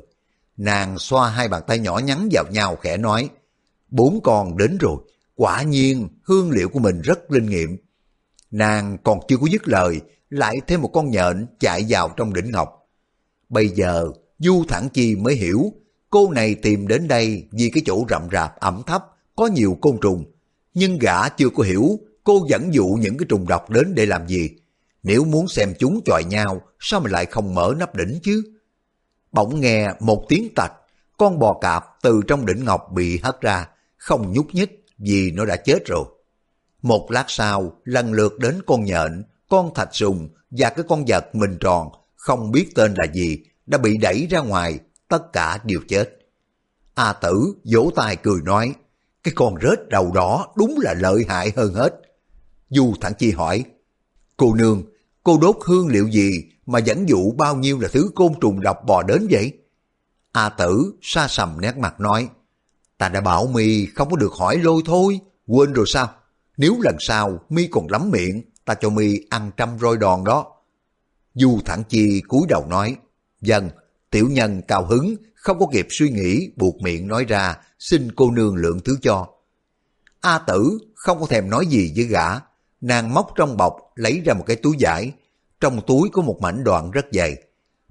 [0.58, 3.30] Nàng xoa hai bàn tay nhỏ nhắn vào nhau khẽ nói,
[3.90, 4.98] bốn con đến rồi,
[5.36, 7.78] quả nhiên hương liệu của mình rất linh nghiệm.
[8.52, 12.52] Nàng còn chưa có dứt lời, lại thêm một con nhện chạy vào trong đỉnh
[12.52, 12.90] ngọc.
[13.50, 14.06] Bây giờ,
[14.40, 15.74] Du Thẳng Chi mới hiểu,
[16.10, 19.04] cô này tìm đến đây vì cái chỗ rậm rạp ẩm thấp,
[19.36, 20.26] có nhiều côn trùng.
[20.74, 24.28] Nhưng gã chưa có hiểu cô dẫn dụ những cái trùng độc đến để làm
[24.28, 24.50] gì.
[25.04, 28.44] Nếu muốn xem chúng chọi nhau, sao mà lại không mở nắp đỉnh chứ?
[29.32, 30.74] Bỗng nghe một tiếng tạch,
[31.18, 33.68] con bò cạp từ trong đỉnh ngọc bị hất ra,
[33.98, 36.06] không nhúc nhích vì nó đã chết rồi.
[36.82, 41.36] Một lát sau, lần lượt đến con nhện, con thạch sùng và cái con vật
[41.36, 45.80] mình tròn, không biết tên là gì, đã bị đẩy ra ngoài, tất cả đều
[45.88, 46.10] chết.
[46.94, 48.74] A tử vỗ tay cười nói,
[49.24, 52.02] cái con rết đầu đỏ đúng là lợi hại hơn hết.
[52.70, 53.64] Du thẳng chi hỏi,
[54.38, 54.84] cô nương,
[55.24, 56.32] cô đốt hương liệu gì
[56.66, 59.54] mà dẫn dụ bao nhiêu là thứ côn trùng độc bò đến vậy?
[60.32, 62.30] A tử xa sầm nét mặt nói,
[62.98, 66.10] ta đã bảo mi không có được hỏi lôi thôi, quên rồi sao?
[66.58, 70.46] Nếu lần sau mi còn lắm miệng, ta cho mi ăn trăm roi đòn đó.
[71.34, 72.98] Du thẳng chi cúi đầu nói,
[73.42, 73.70] Dân,
[74.10, 78.32] tiểu nhân cao hứng, không có kịp suy nghĩ, buộc miệng nói ra, xin cô
[78.32, 79.28] nương lượng thứ cho.
[80.20, 82.26] A tử không có thèm nói gì với gã,
[82.82, 85.12] nàng móc trong bọc lấy ra một cái túi vải.
[85.60, 87.36] Trong túi có một mảnh đoạn rất dày.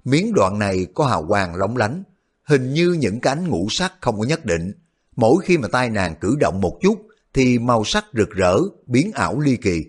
[0.03, 2.03] Miếng đoạn này có hào quang lóng lánh.
[2.43, 4.73] Hình như những cánh ngũ sắc không có nhất định.
[5.15, 9.11] Mỗi khi mà tay nàng cử động một chút thì màu sắc rực rỡ, biến
[9.13, 9.85] ảo ly kỳ.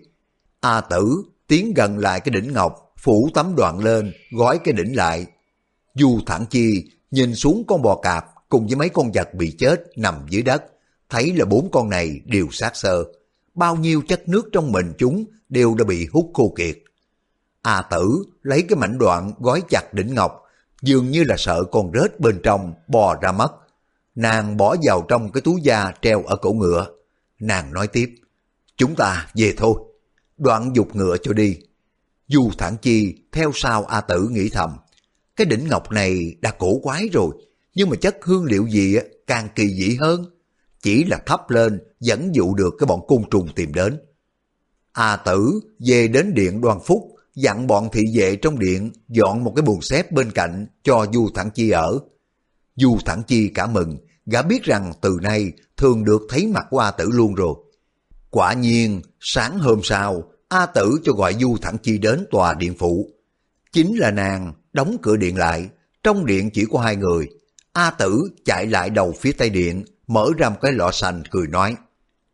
[0.59, 4.95] A tử tiến gần lại cái đỉnh ngọc, phủ tấm đoạn lên, gói cái đỉnh
[4.95, 5.25] lại.
[5.95, 9.83] Du thẳng chi nhìn xuống con bò cạp cùng với mấy con vật bị chết
[9.95, 10.63] nằm dưới đất,
[11.09, 13.03] thấy là bốn con này đều sát sơ.
[13.55, 16.77] Bao nhiêu chất nước trong mình chúng đều đã bị hút khô kiệt.
[17.61, 20.43] A tử lấy cái mảnh đoạn gói chặt đỉnh ngọc,
[20.81, 23.51] dường như là sợ con rết bên trong bò ra mất.
[24.15, 26.87] Nàng bỏ vào trong cái túi da treo ở cổ ngựa.
[27.39, 28.15] Nàng nói tiếp,
[28.77, 29.75] chúng ta về thôi.
[30.37, 31.57] Đoạn dục ngựa cho đi.
[32.27, 34.77] Du thản chi theo sau A tử nghĩ thầm.
[35.35, 37.29] Cái đỉnh ngọc này đã cổ quái rồi,
[37.75, 38.97] nhưng mà chất hương liệu gì
[39.27, 40.25] càng kỳ dị hơn.
[40.81, 43.99] Chỉ là thắp lên dẫn dụ được cái bọn côn trùng tìm đến.
[44.91, 47.03] A tử về đến điện đoàn phúc,
[47.35, 51.29] dặn bọn thị vệ trong điện dọn một cái buồng xếp bên cạnh cho Du
[51.35, 51.99] Thẳng Chi ở.
[52.75, 56.79] Du Thẳng Chi cả mừng, gã biết rằng từ nay thường được thấy mặt của
[56.79, 57.55] A Tử luôn rồi.
[58.29, 62.75] Quả nhiên, sáng hôm sau, A Tử cho gọi Du Thẳng Chi đến tòa điện
[62.79, 63.09] phụ.
[63.71, 65.69] Chính là nàng đóng cửa điện lại,
[66.03, 67.29] trong điện chỉ có hai người.
[67.73, 71.47] A Tử chạy lại đầu phía tây điện, mở ra một cái lọ sành cười
[71.47, 71.75] nói,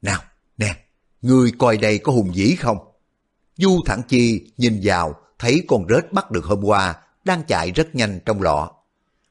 [0.01, 0.21] Nào,
[0.57, 0.75] nè,
[1.21, 2.77] ngươi coi đây có hùng dĩ không?
[3.57, 7.95] Du Thẳng Chi nhìn vào, thấy con rết bắt được hôm qua, đang chạy rất
[7.95, 8.71] nhanh trong lọ.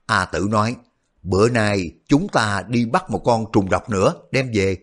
[0.07, 0.77] A Tử nói,
[1.23, 4.77] bữa nay chúng ta đi bắt một con trùng độc nữa, đem về.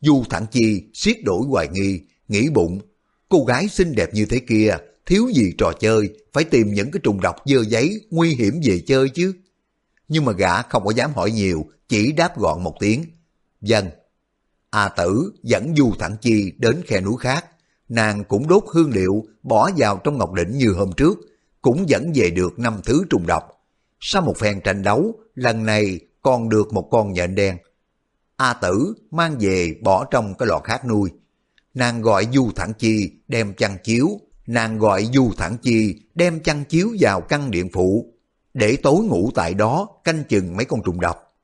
[0.00, 2.80] Du Thẳng Chi siết đổi hoài nghi, nghĩ bụng,
[3.28, 4.76] cô gái xinh đẹp như thế kia,
[5.06, 8.80] thiếu gì trò chơi, phải tìm những cái trùng độc dơ giấy nguy hiểm về
[8.86, 9.34] chơi chứ.
[10.08, 13.04] Nhưng mà gã không có dám hỏi nhiều, chỉ đáp gọn một tiếng.
[13.60, 13.90] Dân.
[14.70, 17.46] A tử dẫn Du Thẳng Chi đến khe núi khác,
[17.88, 21.18] nàng cũng đốt hương liệu bỏ vào trong ngọc đỉnh như hôm trước,
[21.62, 23.42] cũng dẫn về được năm thứ trùng độc.
[24.00, 27.56] Sau một phen tranh đấu, lần này còn được một con nhện đen.
[28.36, 31.10] A tử mang về bỏ trong cái lọ khác nuôi.
[31.74, 34.08] Nàng gọi Du Thẳng Chi đem chăn chiếu,
[34.46, 38.13] nàng gọi Du Thẳng Chi đem chăn chiếu vào căn điện phụ,
[38.54, 41.34] để tối ngủ tại đó canh chừng mấy con trùng độc.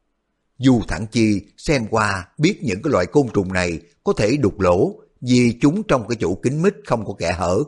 [0.59, 4.61] Du Thẳng Chi xem qua biết những cái loại côn trùng này có thể đục
[4.61, 7.59] lỗ vì chúng trong cái chỗ kính mít không có kẻ hở.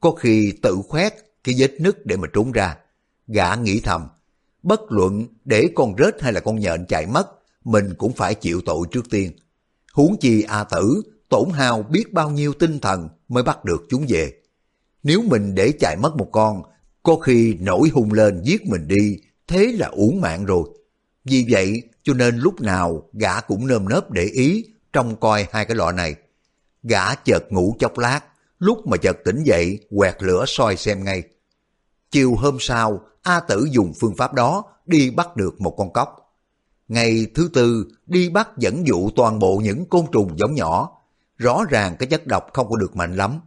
[0.00, 1.12] Có khi tự khoét
[1.44, 2.76] cái vết nứt để mà trốn ra.
[3.26, 4.08] Gã nghĩ thầm,
[4.62, 7.28] bất luận để con rết hay là con nhện chạy mất,
[7.64, 9.32] mình cũng phải chịu tội trước tiên.
[9.92, 14.06] Huống chi A tử, tổn hao biết bao nhiêu tinh thần mới bắt được chúng
[14.08, 14.32] về.
[15.02, 16.62] Nếu mình để chạy mất một con,
[17.02, 20.68] có khi nổi hung lên giết mình đi, thế là uổng mạng rồi.
[21.24, 25.64] Vì vậy, cho nên lúc nào gã cũng nơm nớp để ý trông coi hai
[25.64, 26.14] cái lọ này.
[26.82, 28.20] Gã chợt ngủ chốc lát,
[28.58, 31.22] lúc mà chợt tỉnh dậy quẹt lửa soi xem ngay.
[32.10, 36.36] Chiều hôm sau, A Tử dùng phương pháp đó đi bắt được một con cóc.
[36.88, 40.98] Ngày thứ tư, đi bắt dẫn dụ toàn bộ những côn trùng giống nhỏ.
[41.38, 43.40] Rõ ràng cái chất độc không có được mạnh lắm.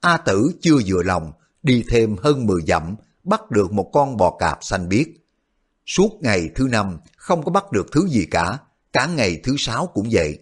[0.00, 1.32] A Tử chưa vừa lòng,
[1.68, 5.06] đi thêm hơn 10 dặm, bắt được một con bò cạp xanh biếc.
[5.86, 8.58] Suốt ngày thứ năm, không có bắt được thứ gì cả,
[8.92, 10.38] cả ngày thứ sáu cũng vậy.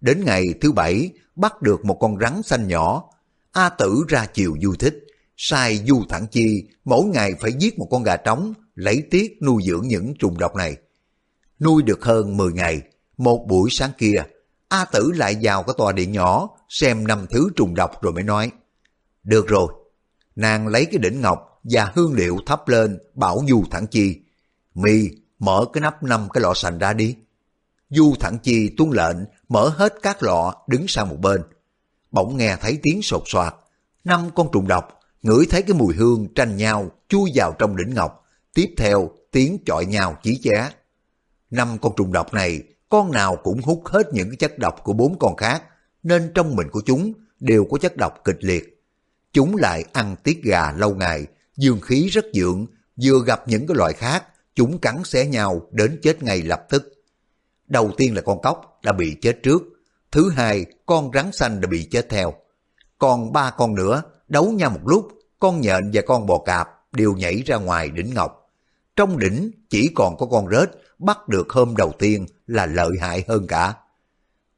[0.00, 3.04] Đến ngày thứ bảy, bắt được một con rắn xanh nhỏ.
[3.52, 5.06] A tử ra chiều du thích,
[5.36, 9.62] sai du thẳng chi, mỗi ngày phải giết một con gà trống, lấy tiết nuôi
[9.66, 10.76] dưỡng những trùng độc này.
[11.60, 12.82] Nuôi được hơn 10 ngày,
[13.16, 14.22] một buổi sáng kia,
[14.68, 18.22] A tử lại vào cái tòa điện nhỏ, xem năm thứ trùng độc rồi mới
[18.22, 18.50] nói.
[19.22, 19.72] Được rồi,
[20.36, 24.20] nàng lấy cái đỉnh ngọc và hương liệu thắp lên, bảo du thẳng chi.
[24.74, 25.08] Mi
[25.38, 27.16] mở cái nắp năm cái lọ sành ra đi.
[27.90, 29.16] Du thẳng chi tuân lệnh
[29.48, 31.42] mở hết các lọ đứng sang một bên.
[32.10, 33.54] Bỗng nghe thấy tiếng sột soạt,
[34.04, 37.94] năm con trùng độc, ngửi thấy cái mùi hương tranh nhau chui vào trong đỉnh
[37.94, 38.24] ngọc,
[38.54, 40.70] tiếp theo tiếng chọi nhau chí ché.
[41.50, 44.92] Năm con trùng độc này, con nào cũng hút hết những cái chất độc của
[44.92, 45.62] bốn con khác,
[46.02, 48.79] nên trong mình của chúng đều có chất độc kịch liệt.
[49.32, 51.26] Chúng lại ăn tiết gà lâu ngày,
[51.56, 52.66] dương khí rất dượng,
[53.02, 54.24] vừa gặp những cái loại khác,
[54.54, 56.92] chúng cắn xé nhau đến chết ngay lập tức.
[57.66, 59.62] Đầu tiên là con cóc đã bị chết trước,
[60.12, 62.34] thứ hai con rắn xanh đã bị chết theo.
[62.98, 65.08] Còn ba con nữa đấu nhau một lúc,
[65.38, 68.50] con nhện và con bò cạp đều nhảy ra ngoài đỉnh ngọc.
[68.96, 73.24] Trong đỉnh chỉ còn có con rết bắt được hôm đầu tiên là lợi hại
[73.28, 73.74] hơn cả.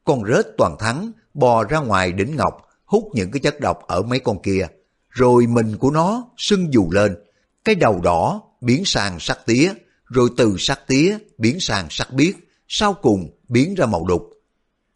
[0.04, 4.02] Con rết toàn thắng bò ra ngoài đỉnh ngọc hút những cái chất độc ở
[4.02, 4.66] mấy con kia,
[5.10, 7.16] rồi mình của nó sưng dù lên,
[7.64, 9.72] cái đầu đỏ biến sang sắc tía,
[10.04, 12.34] rồi từ sắc tía biến sang sắc biếc,
[12.68, 14.22] sau cùng biến ra màu đục.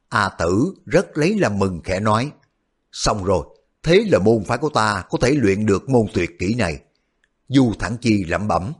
[0.08, 2.30] A tử rất lấy làm mừng khẽ nói,
[2.92, 3.46] Xong rồi,
[3.82, 6.80] thế là môn phái của ta có thể luyện được môn tuyệt kỹ này.
[7.48, 8.72] Du Thẳng Chi lẩm bẩm,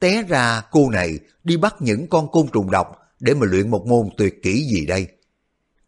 [0.00, 3.86] té ra cô này đi bắt những con côn trùng độc để mà luyện một
[3.86, 5.06] môn tuyệt kỹ gì đây.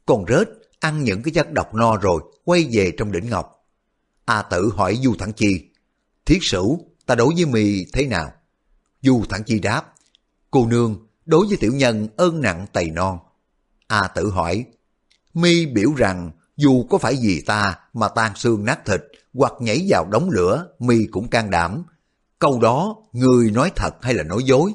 [0.07, 0.49] Con rết
[0.81, 3.67] ăn những cái chất độc no rồi, quay về trong đỉnh ngọc.
[4.25, 5.71] A tử hỏi Du Thẳng Chi,
[6.27, 8.33] thiết sửu, ta đối với mì thế nào?
[9.03, 9.95] Du Thẳng Chi đáp,
[10.51, 13.19] cô nương, đối với tiểu nhân ơn nặng tày non.
[13.87, 14.65] A tử hỏi,
[15.35, 19.01] mi biểu rằng dù có phải vì ta mà tan xương nát thịt
[19.35, 21.85] hoặc nhảy vào đống lửa, mi cũng can đảm.
[22.39, 24.73] Câu đó, người nói thật hay là nói dối?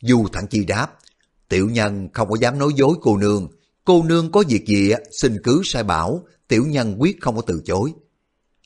[0.00, 0.98] Du Thẳng Chi đáp,
[1.48, 3.48] tiểu nhân không có dám nói dối cô nương.
[3.84, 7.62] Cô nương có việc gì xin cứ sai bảo, tiểu nhân quyết không có từ
[7.64, 7.92] chối.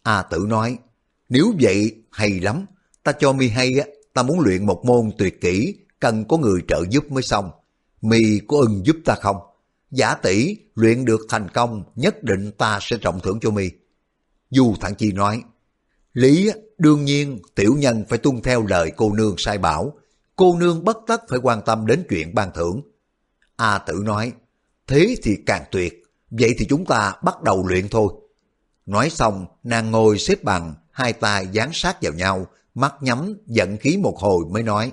[0.03, 0.79] A tử nói,
[1.29, 2.67] nếu vậy hay lắm,
[3.03, 6.61] ta cho mi hay á, ta muốn luyện một môn tuyệt kỹ, cần có người
[6.69, 7.51] trợ giúp mới xong.
[8.03, 9.37] Mi có ưng giúp ta không?
[9.91, 13.71] Giả tỷ luyện được thành công, nhất định ta sẽ trọng thưởng cho mi.
[14.51, 15.43] Du thản Chi nói,
[16.13, 19.99] Lý đương nhiên tiểu nhân phải tuân theo lời cô nương sai bảo,
[20.37, 22.81] cô nương bất tất phải quan tâm đến chuyện ban thưởng.
[23.57, 24.33] A tử nói,
[24.87, 26.02] thế thì càng tuyệt,
[26.33, 28.13] vậy thì chúng ta bắt đầu luyện thôi.
[28.87, 33.77] Nói xong, nàng ngồi xếp bằng, hai tay dán sát vào nhau, mắt nhắm, giận
[33.77, 34.93] khí một hồi mới nói.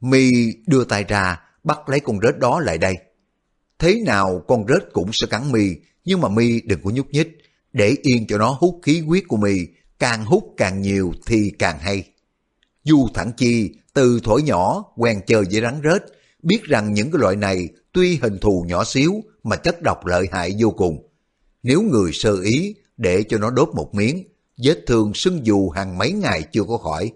[0.00, 0.30] Mi
[0.66, 2.94] đưa tay ra, bắt lấy con rết đó lại đây.
[3.78, 5.68] Thế nào con rết cũng sẽ cắn mi,
[6.04, 7.38] nhưng mà mi đừng có nhúc nhích,
[7.72, 9.54] để yên cho nó hút khí huyết của mi,
[9.98, 12.04] càng hút càng nhiều thì càng hay.
[12.84, 16.02] Du Thẳng Chi từ thổi nhỏ quen chơi với rắn rết,
[16.44, 20.28] biết rằng những cái loại này tuy hình thù nhỏ xíu mà chất độc lợi
[20.32, 21.08] hại vô cùng.
[21.62, 24.24] Nếu người sơ ý để cho nó đốt một miếng,
[24.64, 27.12] vết thương sưng dù hàng mấy ngày chưa có khỏi.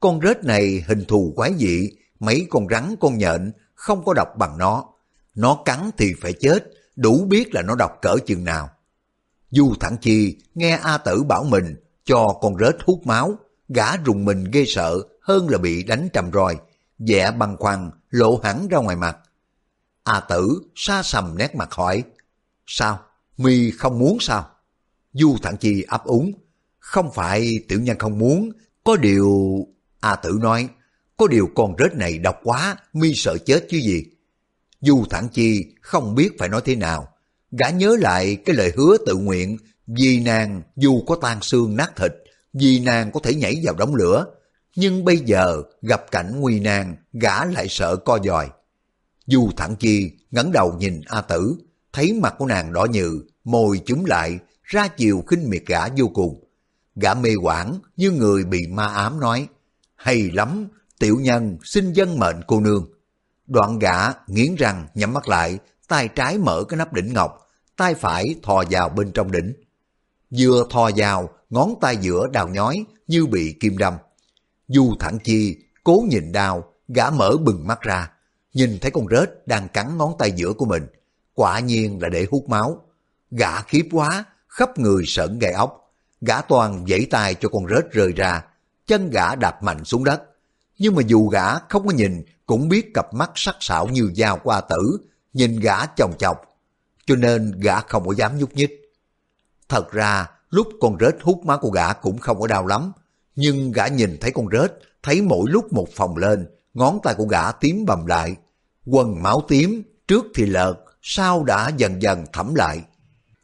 [0.00, 1.90] Con rết này hình thù quái dị,
[2.20, 4.84] mấy con rắn con nhện không có độc bằng nó.
[5.34, 6.64] Nó cắn thì phải chết,
[6.96, 8.70] đủ biết là nó độc cỡ chừng nào.
[9.50, 13.34] Du Thẳng Chi nghe A Tử bảo mình cho con rết hút máu,
[13.68, 16.56] gã rùng mình ghê sợ hơn là bị đánh trầm roi,
[16.98, 19.18] vẻ băng khoăn lộ hẳn ra ngoài mặt.
[20.04, 22.02] A Tử xa sầm nét mặt hỏi,
[22.66, 23.00] sao,
[23.36, 24.50] mi không muốn sao?
[25.12, 26.32] Du Thẳng Chi ấp úng,
[26.78, 28.50] không phải tiểu nhân không muốn,
[28.84, 29.58] có điều...
[30.00, 30.68] A Tử nói,
[31.16, 34.04] có điều con rết này độc quá, mi sợ chết chứ gì.
[34.80, 37.08] Du Thẳng Chi không biết phải nói thế nào,
[37.50, 39.56] gã nhớ lại cái lời hứa tự nguyện
[39.86, 42.12] vì nàng dù có tan xương nát thịt,
[42.52, 44.26] vì nàng có thể nhảy vào đống lửa,
[44.80, 48.50] nhưng bây giờ gặp cảnh nguy nan, gã lại sợ co giòi.
[49.26, 51.56] Du Thẳng Chi ngẩng đầu nhìn A Tử,
[51.92, 56.08] thấy mặt của nàng đỏ nhừ, môi chúm lại, ra chiều khinh miệt gã vô
[56.14, 56.44] cùng.
[56.96, 59.48] Gã mê quảng như người bị ma ám nói,
[59.96, 60.68] hay lắm,
[60.98, 62.88] tiểu nhân xin dân mệnh cô nương.
[63.46, 65.58] Đoạn gã nghiến răng nhắm mắt lại,
[65.88, 69.52] tay trái mở cái nắp đỉnh ngọc, tay phải thò vào bên trong đỉnh.
[70.38, 73.94] Vừa thò vào, ngón tay giữa đào nhói như bị kim đâm.
[74.68, 78.10] Du thẳng chi, cố nhìn đào, gã mở bừng mắt ra,
[78.54, 80.86] nhìn thấy con rết đang cắn ngón tay giữa của mình.
[81.34, 82.84] Quả nhiên là để hút máu.
[83.30, 85.92] Gã khiếp quá, khắp người sợn gai ốc.
[86.20, 88.44] Gã toàn vẫy tay cho con rết rơi ra,
[88.86, 90.22] chân gã đạp mạnh xuống đất.
[90.78, 94.40] Nhưng mà dù gã không có nhìn, cũng biết cặp mắt sắc sảo như dao
[94.42, 94.98] qua tử,
[95.32, 96.42] nhìn gã chồng chọc,
[97.06, 98.70] cho nên gã không có dám nhúc nhích.
[99.68, 102.92] Thật ra, lúc con rết hút máu của gã cũng không có đau lắm,
[103.40, 104.72] nhưng gã nhìn thấy con rết,
[105.02, 108.36] thấy mỗi lúc một phòng lên, ngón tay của gã tím bầm lại.
[108.86, 112.80] Quần máu tím, trước thì lợt, sau đã dần dần thẩm lại.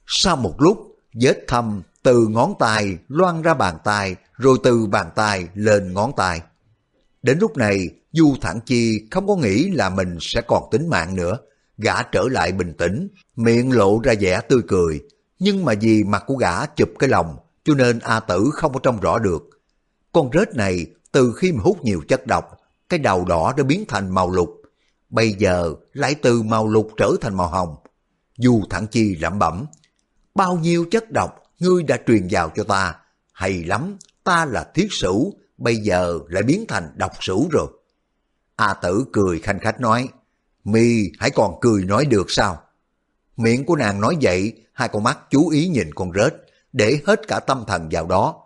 [0.07, 0.79] Sau một lúc,
[1.23, 6.13] vết thâm từ ngón tay loan ra bàn tay, rồi từ bàn tay lên ngón
[6.17, 6.41] tay.
[7.23, 11.17] Đến lúc này, Du Thẳng Chi không có nghĩ là mình sẽ còn tính mạng
[11.17, 11.39] nữa.
[11.79, 15.01] Gã trở lại bình tĩnh, miệng lộ ra vẻ tươi cười.
[15.39, 18.81] Nhưng mà vì mặt của gã chụp cái lòng, cho nên A Tử không có
[18.83, 19.54] trông rõ được.
[20.15, 23.85] Con rết này, từ khi mà hút nhiều chất độc, cái đầu đỏ đã biến
[23.89, 24.63] thành màu lục.
[25.11, 27.77] Bây giờ lại từ màu lục trở thành màu hồng.
[28.37, 29.67] Du Thẳng Chi lẩm bẩm,
[30.35, 32.95] bao nhiêu chất độc ngươi đã truyền vào cho ta,
[33.33, 37.67] hay lắm, ta là thiết sửu, bây giờ lại biến thành độc sửu rồi.
[38.57, 40.09] A tử cười khanh khách nói,
[40.65, 42.63] mi hãy còn cười nói được sao?
[43.37, 46.35] Miệng của nàng nói vậy, hai con mắt chú ý nhìn con rết,
[46.73, 48.44] để hết cả tâm thần vào đó.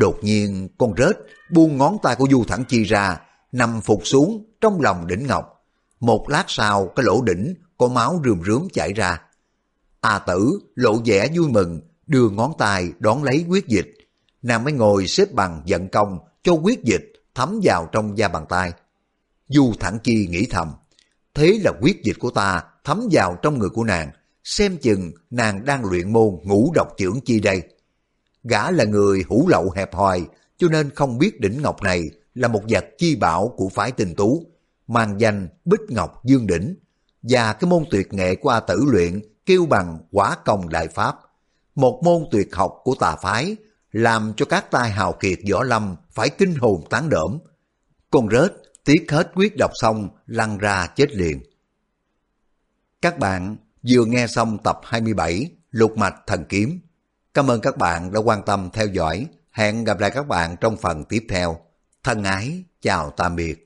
[0.00, 1.16] Đột nhiên con rết
[1.50, 3.20] buông ngón tay của Du Thẳng Chi ra,
[3.52, 5.64] nằm phục xuống trong lòng đỉnh ngọc.
[6.00, 9.22] Một lát sau cái lỗ đỉnh có máu rườm rướm chảy ra.
[10.00, 13.86] A tử lộ vẻ vui mừng, đưa ngón tay đón lấy quyết dịch.
[14.42, 18.46] Nàng mới ngồi xếp bằng giận công cho quyết dịch thấm vào trong da bàn
[18.48, 18.72] tay.
[19.48, 20.72] Du Thẳng Chi nghĩ thầm,
[21.34, 24.10] thế là quyết dịch của ta thấm vào trong người của nàng,
[24.44, 27.62] xem chừng nàng đang luyện môn ngũ độc trưởng chi đây.
[28.44, 30.26] Gã là người hủ lậu hẹp hòi,
[30.58, 34.14] cho nên không biết đỉnh ngọc này là một vật chi bảo của phái tình
[34.14, 34.46] tú,
[34.86, 36.74] mang danh Bích Ngọc Dương Đỉnh,
[37.22, 41.14] và cái môn tuyệt nghệ của A Tử luyện kêu bằng quả công đại pháp,
[41.74, 43.56] một môn tuyệt học của tà phái,
[43.92, 47.38] làm cho các tai hào kiệt võ lâm phải kinh hồn tán đỡm.
[48.10, 48.52] Con rết
[48.84, 51.42] tiếc hết quyết đọc xong lăn ra chết liền.
[53.02, 53.56] Các bạn
[53.88, 56.80] vừa nghe xong tập 27 Lục Mạch Thần Kiếm.
[57.34, 59.26] Cảm ơn các bạn đã quan tâm theo dõi.
[59.50, 61.60] Hẹn gặp lại các bạn trong phần tiếp theo.
[62.04, 63.64] Thân ái, chào tạm biệt.